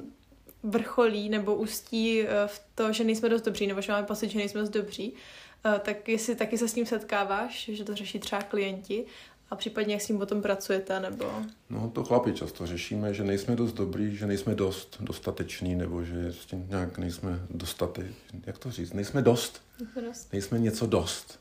vrcholí 0.63 1.29
nebo 1.29 1.55
ustí 1.55 2.23
uh, 2.23 2.29
v 2.47 2.63
to, 2.75 2.93
že 2.93 3.05
nejsme 3.05 3.29
dost 3.29 3.43
dobří, 3.43 3.67
nebo 3.67 3.81
že 3.81 3.93
máme 3.93 4.07
pocit, 4.07 4.31
že 4.31 4.39
nejsme 4.39 4.61
dost 4.61 4.71
dobří, 4.71 5.13
uh, 5.13 5.79
tak 5.79 6.09
jestli 6.09 6.35
taky 6.35 6.59
se 6.59 6.69
s 6.69 6.75
tím 6.75 6.87
setkáváš, 6.87 7.71
že 7.73 7.85
to 7.85 7.95
řeší 7.95 8.19
třeba 8.19 8.43
klienti, 8.43 9.07
a 9.53 9.57
případně 9.57 9.95
jak 9.95 10.03
s 10.03 10.07
tím 10.07 10.19
potom 10.19 10.43
pracujete, 10.43 11.01
nebo... 11.01 11.31
No 11.71 11.91
to 11.91 12.05
chlapi 12.05 12.33
často 12.33 12.67
řešíme, 12.67 13.15
že 13.15 13.25
nejsme 13.25 13.57
dost 13.57 13.73
dobrý, 13.73 14.17
že 14.17 14.27
nejsme 14.27 14.55
dost 14.55 14.97
dostateční, 15.01 15.75
nebo 15.75 16.05
že 16.05 16.33
s 16.33 16.47
tím 16.47 16.67
nějak 16.69 16.99
nejsme 16.99 17.41
dostatek, 17.51 18.07
jak 18.47 18.59
to 18.59 18.71
říct, 18.71 18.93
nejsme 18.93 19.23
dost. 19.23 19.63
Nejsme 19.81 20.03
dost. 20.03 20.33
Nejsme 20.33 20.59
něco 20.59 20.87
dost. 20.87 21.41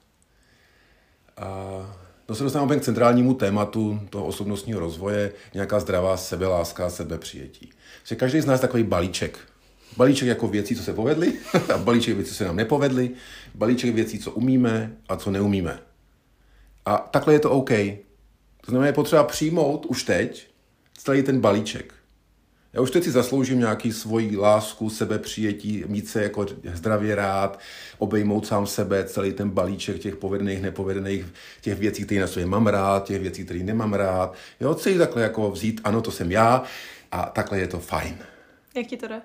A 1.38 1.47
to 2.31 2.35
se 2.35 2.43
dostáváme 2.43 2.79
k 2.79 2.81
centrálnímu 2.81 3.33
tématu 3.33 3.99
toho 4.09 4.25
osobnostního 4.25 4.79
rozvoje, 4.79 5.31
nějaká 5.53 5.79
zdravá 5.79 6.17
sebeláska 6.17 6.89
sebepřijetí. 6.89 7.69
Že 8.03 8.15
každý 8.15 8.41
z 8.41 8.45
nás 8.45 8.59
takový 8.59 8.83
balíček. 8.83 9.39
Balíček 9.97 10.27
jako 10.27 10.47
věcí, 10.47 10.75
co 10.75 10.83
se 10.83 10.93
povedly, 10.93 11.33
a 11.73 11.77
balíček 11.77 12.15
věcí, 12.15 12.29
co 12.31 12.35
se 12.35 12.45
nám 12.45 12.55
nepovedly, 12.55 13.11
balíček 13.55 13.95
věcí, 13.95 14.19
co 14.19 14.31
umíme 14.31 14.95
a 15.09 15.15
co 15.15 15.31
neumíme. 15.31 15.79
A 16.85 16.97
takhle 16.97 17.33
je 17.33 17.39
to 17.39 17.51
OK. 17.51 17.69
To 18.61 18.71
znamená, 18.71 18.87
je 18.87 18.93
potřeba 18.93 19.23
přijmout 19.23 19.85
už 19.85 20.03
teď 20.03 20.47
celý 20.97 21.23
ten 21.23 21.41
balíček. 21.41 21.93
Já 22.73 22.81
už 22.81 22.91
teď 22.91 23.03
si 23.03 23.12
zasloužím 23.12 23.60
nějaký 23.60 23.91
svoji 23.91 24.38
lásku, 24.38 24.89
sebepřijetí, 24.89 25.84
mít 25.88 26.07
se 26.07 26.23
jako 26.23 26.45
zdravě 26.73 27.15
rád, 27.15 27.60
obejmout 27.97 28.47
sám 28.47 28.67
sebe, 28.67 29.03
celý 29.03 29.34
ten 29.34 29.49
balíček 29.49 29.99
těch 29.99 30.15
povedených, 30.15 30.62
nepovedených, 30.62 31.25
těch 31.62 31.79
věcí, 31.79 32.05
které 32.05 32.21
na 32.21 32.27
sobě 32.27 32.45
mám 32.45 32.67
rád, 32.67 33.03
těch 33.03 33.21
věcí, 33.21 33.45
které 33.45 33.60
nemám 33.60 33.93
rád. 33.93 34.36
Jo, 34.60 34.75
celý 34.75 34.97
takhle 34.97 35.21
jako 35.21 35.51
vzít, 35.51 35.81
ano, 35.84 36.01
to 36.01 36.12
jsem 36.12 36.31
já 36.31 36.63
a 37.12 37.25
takhle 37.25 37.60
je 37.60 37.67
to 37.67 37.79
fajn. 37.79 38.17
Jak 38.75 38.88
ti 38.88 38.97
to 38.97 39.07
jde? 39.07 39.21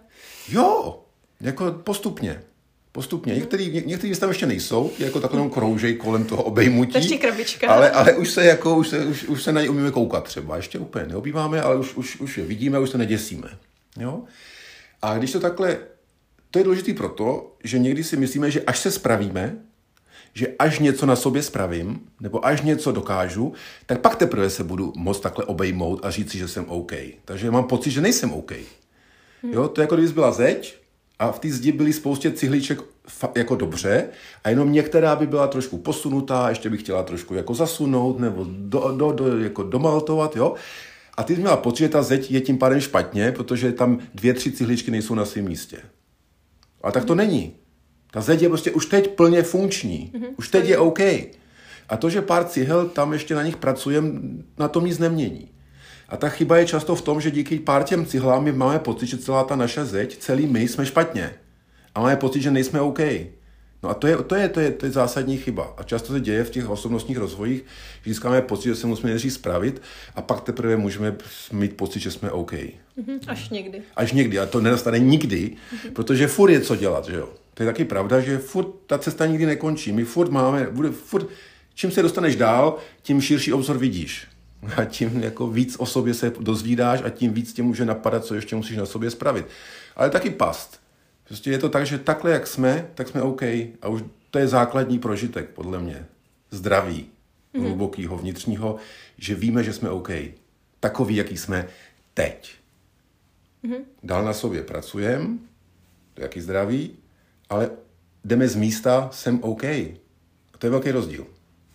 Jo, 0.49 0.99
jako 1.41 1.73
postupně. 1.73 2.43
Postupně. 2.97 3.35
Některý, 3.35 3.83
některý 3.87 4.15
tam 4.15 4.29
ještě 4.29 4.47
nejsou, 4.47 4.91
jako 4.99 5.21
takhle 5.21 5.49
kroužej 5.49 5.95
kolem 5.95 6.25
toho 6.25 6.43
obejmutí. 6.43 6.93
To 6.93 6.99
ještě 6.99 7.19
krabička. 7.19 7.69
Ale, 7.69 7.91
ale 7.91 8.15
už 8.15 8.31
se 8.31 8.45
jako, 8.45 8.77
už 8.77 8.89
se, 8.89 9.05
už, 9.07 9.25
už 9.25 9.43
se 9.43 9.53
na 9.53 9.61
ně 9.61 9.69
umíme 9.69 9.91
koukat 9.91 10.25
třeba. 10.25 10.57
Ještě 10.57 10.79
úplně 10.79 11.07
neobýváme, 11.07 11.63
ale 11.63 11.77
už, 11.77 11.95
už, 11.95 12.21
už 12.21 12.39
je 12.39 12.45
vidíme, 12.45 12.79
už 12.79 12.91
se 12.91 12.99
neděsíme. 12.99 13.49
Jo? 14.01 14.23
A 15.03 15.19
když 15.19 15.33
to 15.33 15.41
takhle, 15.41 15.79
to 16.51 16.59
je 16.59 16.65
důležité 16.65 16.95
proto, 16.95 17.57
že 17.65 17.79
někdy 17.79 18.05
si 18.05 18.17
myslíme, 18.17 18.51
že 18.51 18.63
až 18.63 18.79
se 18.79 18.91
spravíme, 18.91 19.59
že 20.35 20.47
až 20.59 20.79
něco 20.79 21.07
na 21.07 21.17
sobě 21.17 21.43
spravím, 21.43 22.01
nebo 22.21 22.47
až 22.47 22.63
něco 22.63 22.93
dokážu, 22.93 23.53
tak 23.87 24.01
pak 24.01 24.17
teprve 24.17 24.51
se 24.51 24.65
budu 24.65 24.93
moct 24.97 25.21
takhle 25.21 25.45
obejmout 25.45 26.05
a 26.05 26.11
říct 26.11 26.31
si, 26.31 26.39
že 26.39 26.49
jsem 26.49 26.65
OK. 26.69 26.93
Takže 27.25 27.51
mám 27.51 27.65
pocit, 27.65 27.91
že 27.91 28.01
nejsem 28.01 28.33
OK. 28.33 28.53
Jo, 29.53 29.69
to 29.69 29.81
je 29.81 29.83
jako 29.83 29.95
kdybys 29.95 30.13
byla 30.13 30.33
zeď, 30.33 30.86
a 31.19 31.33
v 31.33 31.39
té 31.39 31.49
zdi 31.49 31.73
byly 31.73 31.93
spoustě 31.93 32.31
cihliček 32.31 32.81
jako 33.35 33.57
dobře 33.57 34.09
a 34.45 34.51
jenom 34.51 34.73
některá 34.73 35.17
by 35.17 35.27
byla 35.27 35.47
trošku 35.47 35.79
posunutá, 35.79 36.49
ještě 36.49 36.71
bych 36.71 36.81
chtěla 36.81 37.03
trošku 37.03 37.35
jako 37.35 37.55
zasunout 37.55 38.19
nebo 38.19 38.47
do, 38.49 38.95
do, 38.97 39.13
do, 39.13 39.39
jako 39.39 39.63
domaltovat, 39.63 40.37
jo. 40.37 40.55
A 41.17 41.23
ty 41.23 41.35
jsi 41.35 41.41
měla 41.41 41.57
pocit, 41.57 41.85
že 41.85 41.89
ta 41.89 42.03
zeď 42.03 42.31
je 42.31 42.41
tím 42.41 42.59
pádem 42.59 42.81
špatně, 42.81 43.33
protože 43.33 43.73
tam 43.73 43.99
dvě, 44.15 44.35
tři 44.35 44.53
cihličky 44.53 44.91
nejsou 44.91 45.15
na 45.15 45.25
svém 45.25 45.45
místě. 45.45 45.79
Ale 46.83 46.93
tak 46.93 47.05
to 47.05 47.15
není. 47.15 47.53
Ta 48.11 48.21
zeď 48.21 48.43
je 48.43 48.49
prostě 48.49 48.71
už 48.71 48.87
teď 48.87 49.11
plně 49.11 49.43
funkční. 49.43 50.13
Mm-hmm. 50.15 50.29
Už 50.37 50.49
teď 50.49 50.69
je 50.69 50.79
OK. 50.79 51.01
A 51.89 51.97
to, 51.99 52.11
že 52.11 52.23
pár 52.23 52.45
cihel 52.45 52.89
tam 52.89 53.13
ještě 53.13 53.35
na 53.35 53.43
nich 53.43 53.57
pracujeme, 53.57 54.21
na 54.59 54.69
tom 54.69 54.87
nic 54.87 54.99
nemění. 54.99 55.51
A 56.09 56.17
ta 56.17 56.29
chyba 56.29 56.57
je 56.57 56.67
často 56.67 56.97
v 56.97 57.03
tom, 57.03 57.21
že 57.21 57.31
díky 57.31 57.59
pár 57.59 57.85
těm 57.85 58.07
cihlám 58.07 58.45
my 58.45 58.53
máme 58.53 58.79
pocit, 58.79 59.07
že 59.07 59.19
celá 59.19 59.45
ta 59.45 59.57
naše 59.57 59.85
zeď, 59.85 60.17
celý 60.17 60.47
my 60.47 60.69
jsme 60.69 60.87
špatně. 60.87 61.35
A 61.95 62.01
máme 62.01 62.17
pocit, 62.17 62.43
že 62.43 62.51
nejsme 62.51 62.81
OK. 62.81 63.01
No 63.83 63.91
a 63.91 63.95
to 63.95 64.07
je, 64.07 64.17
to 64.17 64.35
je, 64.35 64.49
to 64.49 64.61
je, 64.61 64.71
to 64.71 64.87
je 64.87 64.93
zásadní 64.93 65.39
chyba. 65.39 65.75
A 65.77 65.83
často 65.83 66.13
se 66.13 66.21
děje 66.21 66.45
v 66.45 66.51
těch 66.51 66.69
osobnostních 66.69 67.19
rozvojích, 67.19 67.65
že 68.05 68.11
získáme 68.11 68.43
pocit, 68.43 68.69
že 68.69 68.75
se 68.75 68.87
musíme 68.87 69.11
nejdřív 69.11 69.33
spravit 69.33 69.83
a 70.15 70.23
pak 70.23 70.41
teprve 70.41 70.77
můžeme 70.77 71.17
mít 71.53 71.77
pocit, 71.77 72.01
že 72.01 72.11
jsme 72.11 72.31
OK. 72.31 72.53
Mm-hmm, 72.53 73.21
až 73.27 73.51
někdy. 73.51 73.83
Až 73.97 74.13
někdy. 74.13 74.39
A 74.39 74.47
to 74.47 74.61
nenastane 74.61 74.99
nikdy, 74.99 75.51
mm-hmm. 75.51 75.93
protože 75.93 76.27
furt 76.27 76.51
je 76.51 76.61
co 76.61 76.77
dělat, 76.77 77.05
že 77.05 77.17
jo. 77.17 77.29
To 77.55 77.63
je 77.63 77.67
taky 77.67 77.85
pravda, 77.85 78.21
že 78.21 78.39
furt 78.39 78.67
ta 78.87 78.99
cesta 78.99 79.27
nikdy 79.27 79.47
nekončí. 79.47 79.93
My 79.93 80.05
furt 80.05 80.31
máme, 80.31 80.67
bude 80.71 80.91
furt, 80.91 81.27
čím 81.75 81.91
se 81.91 82.03
dostaneš 82.03 82.37
dál, 82.37 82.77
tím 83.03 83.21
širší 83.21 83.53
obzor 83.53 83.79
vidíš 83.79 84.27
a 84.77 84.85
tím 84.85 85.23
jako 85.23 85.47
víc 85.47 85.77
o 85.79 85.87
sobě 85.87 86.15
se 86.15 86.33
dozvídáš 86.41 87.03
a 87.05 87.11
tím 87.11 87.33
víc 87.33 87.53
tě 87.53 87.63
může 87.63 87.85
napadat, 87.85 88.25
co 88.25 88.35
ještě 88.35 88.57
musíš 88.57 88.77
na 88.77 88.87
sobě 88.87 89.11
spravit. 89.11 89.47
Ale 89.97 90.11
taky 90.11 90.31
past. 90.31 90.81
Prostě 91.25 91.51
je 91.51 91.59
to 91.59 91.69
tak, 91.69 91.87
že 91.87 91.99
takhle, 91.99 92.31
jak 92.31 92.47
jsme, 92.47 92.91
tak 92.95 93.09
jsme 93.09 93.23
OK. 93.23 93.43
A 93.83 93.89
už 93.89 94.03
to 94.31 94.39
je 94.39 94.49
základní 94.49 94.99
prožitek, 94.99 95.49
podle 95.49 95.79
mě. 95.79 96.07
Zdraví, 96.51 97.07
mm-hmm. 97.55 97.63
hlubokýho, 97.63 98.17
vnitřního, 98.17 98.77
že 99.19 99.35
víme, 99.35 99.65
že 99.65 99.73
jsme 99.73 99.91
OK. 99.91 100.11
Takový, 100.81 101.17
jaký 101.17 101.37
jsme 101.37 101.69
teď. 102.15 102.55
Mm-hmm. 103.65 103.85
Dál 104.03 104.25
na 104.25 104.33
sobě 104.33 104.63
pracujeme, 104.63 105.27
to 106.15 106.21
je 106.21 106.23
jaký 106.23 106.41
zdraví, 106.41 106.91
ale 107.49 107.71
jdeme 108.25 108.49
z 108.49 108.57
místa, 108.57 109.09
jsem 109.13 109.39
OK. 109.43 109.65
A 109.65 110.59
to 110.59 110.67
je 110.67 110.71
velký 110.71 110.91
rozdíl. 110.91 111.27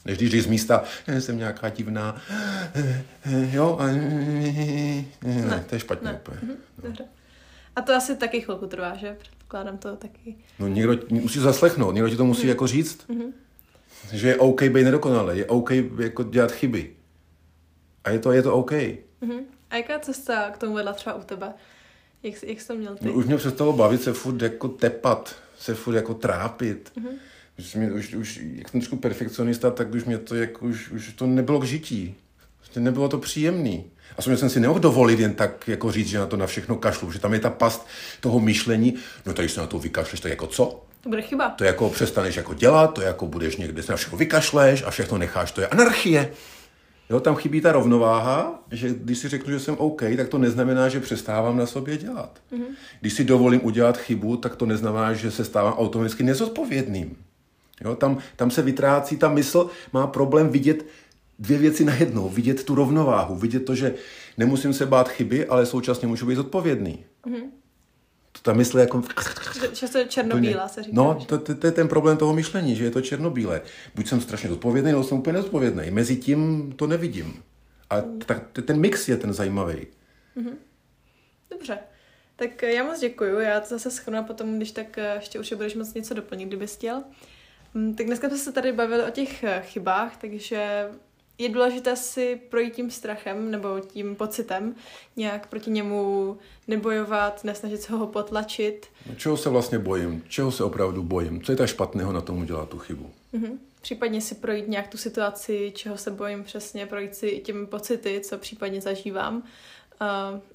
Než 0.05 0.17
když 0.17 0.43
z 0.43 0.47
místa, 0.47 0.83
jsem 1.19 1.37
nějaká 1.37 1.69
divná, 1.69 2.21
jo, 3.51 3.77
a 3.79 3.87
ne, 3.87 5.05
ne, 5.23 5.65
to 5.69 5.75
je 5.75 5.79
špatně 5.79 6.11
ne. 6.11 6.13
úplně. 6.13 6.37
Mhm, 6.43 6.95
A 7.75 7.81
to 7.81 7.93
asi 7.93 8.15
taky 8.15 8.41
chvilku 8.41 8.67
trvá, 8.67 8.95
že? 8.95 9.15
Předpokládám 9.19 9.77
to 9.77 9.95
taky. 9.95 10.35
No 10.59 10.67
někdo 10.67 10.97
musí 11.09 11.39
zaslechnout, 11.39 11.91
někdo 11.91 12.09
ti 12.09 12.15
to 12.15 12.25
musí 12.25 12.43
mm. 12.43 12.49
jako 12.49 12.67
říct, 12.67 13.09
mm-hmm. 13.09 13.31
že 14.11 14.27
je 14.27 14.35
OK 14.35 14.63
být 14.63 14.83
nedokonalý, 14.83 15.37
je 15.37 15.45
OK 15.45 15.71
jako 15.99 16.23
dělat 16.23 16.51
chyby. 16.51 16.91
A 18.03 18.09
je 18.09 18.19
to, 18.19 18.31
je 18.31 18.41
to 18.41 18.53
OK. 18.53 18.71
Mm-hmm. 18.71 19.43
A 19.69 19.75
jaká 19.75 19.99
cesta 19.99 20.49
k 20.49 20.57
tomu 20.57 20.73
vedla 20.73 20.93
třeba 20.93 21.15
u 21.15 21.23
tebe? 21.23 21.53
Jak, 22.23 22.43
jak 22.43 22.61
jsi 22.61 22.67
to 22.67 22.75
měl 22.75 22.95
ty? 22.95 23.05
No, 23.05 23.13
už 23.13 23.25
mě 23.25 23.37
přestalo 23.37 23.73
bavit 23.73 24.01
se 24.01 24.13
furt 24.13 24.41
jako 24.41 24.67
tepat, 24.67 25.35
se 25.59 25.75
furt 25.75 25.95
jako 25.95 26.13
trápit. 26.13 26.91
Mm-hmm 26.97 27.15
už, 27.59 27.75
mě, 27.75 27.91
už, 27.91 28.13
už 28.13 28.39
jak 28.55 28.69
jsem 28.69 28.79
trošku 28.79 28.95
perfekcionista, 28.95 29.71
tak 29.71 29.93
už 29.93 30.05
mě 30.05 30.17
to, 30.17 30.35
jak, 30.35 30.63
už, 30.63 30.89
už 30.89 31.13
to 31.13 31.27
nebylo 31.27 31.59
k 31.59 31.63
žití. 31.63 32.15
Prostě 32.57 32.79
nebylo 32.79 33.09
to 33.09 33.17
příjemný. 33.17 33.85
A 34.17 34.21
jsem 34.21 34.49
si 34.49 34.59
nemohl 34.59 34.79
dovolit 34.79 35.19
jen 35.19 35.33
tak 35.33 35.67
jako 35.67 35.91
říct, 35.91 36.07
že 36.07 36.19
na 36.19 36.25
to 36.25 36.37
na 36.37 36.47
všechno 36.47 36.75
kašlu, 36.75 37.11
že 37.11 37.19
tam 37.19 37.33
je 37.33 37.39
ta 37.39 37.49
past 37.49 37.87
toho 38.19 38.39
myšlení, 38.39 38.95
no 39.25 39.33
tady 39.33 39.49
se 39.49 39.59
na 39.61 39.67
to 39.67 39.79
vykašleš, 39.79 40.19
to 40.19 40.27
jako 40.27 40.47
co? 40.47 40.83
To 41.01 41.09
bude 41.09 41.21
chyba. 41.21 41.49
To 41.49 41.63
jako 41.63 41.89
přestaneš 41.89 42.35
jako 42.35 42.53
dělat, 42.53 42.93
to 42.93 43.01
jako 43.01 43.27
budeš 43.27 43.57
někde 43.57 43.83
se 43.83 43.91
na 43.91 43.95
všechno 43.95 44.17
vykašleš 44.17 44.83
a 44.83 44.91
všechno 44.91 45.17
necháš, 45.17 45.51
to 45.51 45.61
je 45.61 45.67
anarchie. 45.67 46.31
Jo, 47.09 47.19
tam 47.19 47.35
chybí 47.35 47.61
ta 47.61 47.71
rovnováha, 47.71 48.63
že 48.71 48.89
když 48.89 49.17
si 49.17 49.29
řeknu, 49.29 49.53
že 49.53 49.59
jsem 49.59 49.75
OK, 49.77 50.01
tak 50.17 50.29
to 50.29 50.37
neznamená, 50.37 50.89
že 50.89 50.99
přestávám 50.99 51.57
na 51.57 51.65
sobě 51.65 51.97
dělat. 51.97 52.39
Mm-hmm. 52.51 52.75
Když 53.01 53.13
si 53.13 53.23
dovolím 53.23 53.65
udělat 53.65 53.97
chybu, 53.97 54.37
tak 54.37 54.55
to 54.55 54.65
neznamená, 54.65 55.13
že 55.13 55.31
se 55.31 55.45
stávám 55.45 55.73
automaticky 55.73 56.23
nezodpovědným. 56.23 57.15
Jo, 57.81 57.95
tam, 57.95 58.17
tam 58.35 58.51
se 58.51 58.61
vytrácí, 58.61 59.17
ta 59.17 59.29
mysl 59.29 59.69
má 59.93 60.07
problém 60.07 60.49
vidět 60.49 60.85
dvě 61.39 61.57
věci 61.57 61.85
najednou, 61.85 62.29
vidět 62.29 62.63
tu 62.63 62.75
rovnováhu, 62.75 63.35
vidět 63.35 63.65
to, 63.65 63.75
že 63.75 63.93
nemusím 64.37 64.73
se 64.73 64.85
bát 64.85 65.09
chyby, 65.09 65.47
ale 65.47 65.65
současně 65.65 66.07
můžu 66.07 66.25
být 66.25 66.35
zodpovědný. 66.35 67.05
Mm-hmm. 67.25 67.49
Ta 68.41 68.53
mysl 68.53 68.79
jako... 68.79 69.03
Často 69.73 69.97
je 69.97 70.05
černobílá, 70.05 70.67
se 70.67 70.83
říká. 70.83 70.95
No, 70.95 71.25
to, 71.27 71.37
to, 71.37 71.55
to, 71.55 71.67
je 71.67 71.71
ten 71.71 71.87
problém 71.87 72.17
toho 72.17 72.33
myšlení, 72.33 72.75
že 72.75 72.83
je 72.83 72.91
to 72.91 73.01
černobílé. 73.01 73.61
Buď 73.95 74.07
jsem 74.07 74.21
strašně 74.21 74.49
zodpovědný, 74.49 74.91
nebo 74.91 75.03
jsem 75.03 75.17
úplně 75.17 75.33
nezodpovědný. 75.33 75.91
Mezi 75.91 76.15
tím 76.15 76.71
to 76.75 76.87
nevidím. 76.87 77.43
A 77.89 77.95
mm. 77.97 78.19
ta, 78.19 78.41
ten 78.65 78.79
mix 78.79 79.09
je 79.09 79.17
ten 79.17 79.33
zajímavý. 79.33 79.87
Mm-hmm. 80.37 80.55
Dobře. 81.51 81.77
Tak 82.35 82.61
já 82.61 82.83
moc 82.83 82.99
děkuju. 82.99 83.39
Já 83.39 83.59
to 83.59 83.67
zase 83.69 83.91
schrnu 83.91 84.19
a 84.19 84.23
potom, 84.23 84.57
když 84.57 84.71
tak 84.71 84.97
eh, 84.97 85.15
ještě 85.15 85.39
určitě 85.39 85.55
budeš 85.55 85.75
moc 85.75 85.93
něco 85.93 86.13
doplnit, 86.13 86.45
kdybys 86.45 86.75
chtěl. 86.75 87.03
Mm, 87.73 87.95
tak 87.95 88.05
dneska 88.05 88.29
jsme 88.29 88.37
se 88.37 88.51
tady 88.51 88.71
bavili 88.71 89.03
o 89.03 89.09
těch 89.09 89.43
eh, 89.43 89.61
chybách, 89.65 90.17
takže 90.17 90.89
je 91.37 91.49
důležité 91.49 91.95
si 91.95 92.41
projít 92.49 92.75
tím 92.75 92.91
strachem 92.91 93.51
nebo 93.51 93.79
tím 93.79 94.15
pocitem, 94.15 94.75
nějak 95.15 95.47
proti 95.47 95.71
němu 95.71 96.37
nebojovat, 96.67 97.43
nesnažit 97.43 97.81
se 97.81 97.93
ho 97.93 98.07
potlačit. 98.07 98.87
No, 99.09 99.15
čeho 99.15 99.37
se 99.37 99.49
vlastně 99.49 99.79
bojím? 99.79 100.23
Čeho 100.27 100.51
se 100.51 100.63
opravdu 100.63 101.03
bojím? 101.03 101.41
Co 101.41 101.51
je 101.51 101.55
tak 101.55 101.69
špatného 101.69 102.13
na 102.13 102.21
tom 102.21 102.41
udělat 102.41 102.69
tu 102.69 102.77
chybu? 102.77 103.09
Mm-hmm. 103.33 103.57
Případně 103.81 104.21
si 104.21 104.35
projít 104.35 104.67
nějak 104.67 104.87
tu 104.87 104.97
situaci, 104.97 105.71
čeho 105.75 105.97
se 105.97 106.11
bojím 106.11 106.43
přesně, 106.43 106.85
projít 106.85 107.15
si 107.15 107.39
těmi 107.39 107.67
pocity, 107.67 108.21
co 108.23 108.37
případně 108.37 108.81
zažívám 108.81 109.43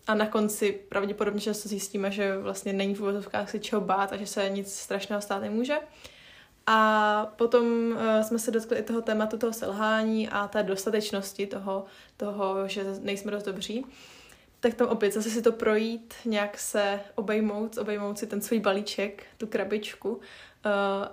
a 0.06 0.14
na 0.14 0.26
konci 0.26 0.80
pravděpodobně 0.88 1.40
často 1.40 1.68
zjistíme, 1.68 2.10
že 2.10 2.38
vlastně 2.38 2.72
není 2.72 2.94
v 2.94 3.00
uvozovkách 3.00 3.50
si 3.50 3.60
čeho 3.60 3.80
bát 3.80 4.12
a 4.12 4.16
že 4.16 4.26
se 4.26 4.50
nic 4.50 4.74
strašného 4.74 5.22
stát 5.22 5.42
nemůže. 5.42 5.74
A 6.66 7.32
potom 7.36 7.66
uh, 7.66 8.22
jsme 8.22 8.38
se 8.38 8.50
dotkli 8.50 8.78
i 8.78 8.82
toho 8.82 9.02
tématu 9.02 9.38
toho 9.38 9.52
selhání 9.52 10.28
a 10.28 10.48
té 10.48 10.62
dostatečnosti 10.62 11.46
toho, 11.46 11.84
toho, 12.16 12.68
že 12.68 12.84
nejsme 13.00 13.32
dost 13.32 13.42
dobří. 13.42 13.86
Tak 14.60 14.74
tam 14.74 14.88
opět 14.88 15.12
zase 15.14 15.30
si 15.30 15.42
to 15.42 15.52
projít, 15.52 16.14
nějak 16.24 16.58
se 16.58 17.00
obejmout, 17.14 17.78
obejmout 17.78 18.18
si 18.18 18.26
ten 18.26 18.40
svůj 18.40 18.60
balíček, 18.60 19.24
tu 19.36 19.46
krabičku 19.46 20.08
uh, 20.10 20.20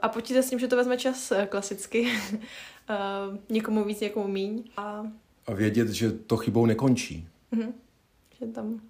a 0.01 0.09
počítat 0.09 0.41
s 0.41 0.49
tím, 0.49 0.59
že 0.59 0.67
to 0.67 0.75
vezme 0.75 0.97
čas 0.97 1.31
uh, 1.31 1.45
klasicky. 1.45 2.01
uh, 2.01 3.37
někomu 3.49 3.83
víc, 3.83 3.99
někomu 3.99 4.27
míň. 4.27 4.63
A... 4.77 5.07
a 5.47 5.53
vědět, 5.53 5.89
že 5.89 6.11
to 6.11 6.37
chybou 6.37 6.65
nekončí. 6.65 7.27
Uh-huh. 7.53 7.73
Že 8.39 8.45
tam 8.45 8.81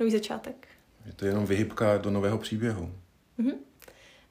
nový 0.00 0.12
začátek. 0.12 0.68
Je 1.06 1.12
to 1.12 1.26
jenom 1.26 1.46
vyhybka 1.46 1.98
do 1.98 2.10
nového 2.10 2.38
příběhu. 2.38 2.92
Uh-huh. 3.38 3.54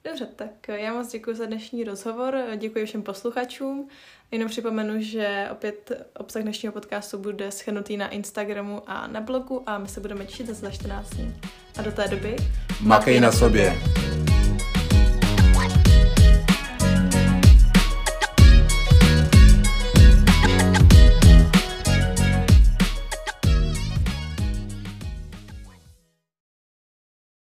Dobře, 0.04 0.28
tak 0.36 0.68
já 0.68 0.92
moc 0.94 1.12
děkuji 1.12 1.36
za 1.36 1.46
dnešní 1.46 1.84
rozhovor, 1.84 2.38
děkuji 2.56 2.86
všem 2.86 3.02
posluchačům. 3.02 3.88
Jenom 4.30 4.48
připomenu, 4.48 4.94
že 4.98 5.48
opět 5.52 5.92
obsah 6.16 6.42
dnešního 6.42 6.72
podcastu 6.72 7.18
bude 7.18 7.50
schrnutý 7.50 7.96
na 7.96 8.08
Instagramu 8.08 8.82
a 8.86 9.06
na 9.06 9.20
blogu 9.20 9.62
a 9.66 9.78
my 9.78 9.88
se 9.88 10.00
budeme 10.00 10.26
těšit 10.26 10.46
za 10.46 10.70
14 10.70 11.10
dní. 11.10 11.34
A 11.78 11.82
do 11.82 11.92
té 11.92 12.08
doby 12.08 12.36
makej 12.80 13.20
na 13.20 13.32
sobě. 13.32 13.76
sobě. 13.80 14.03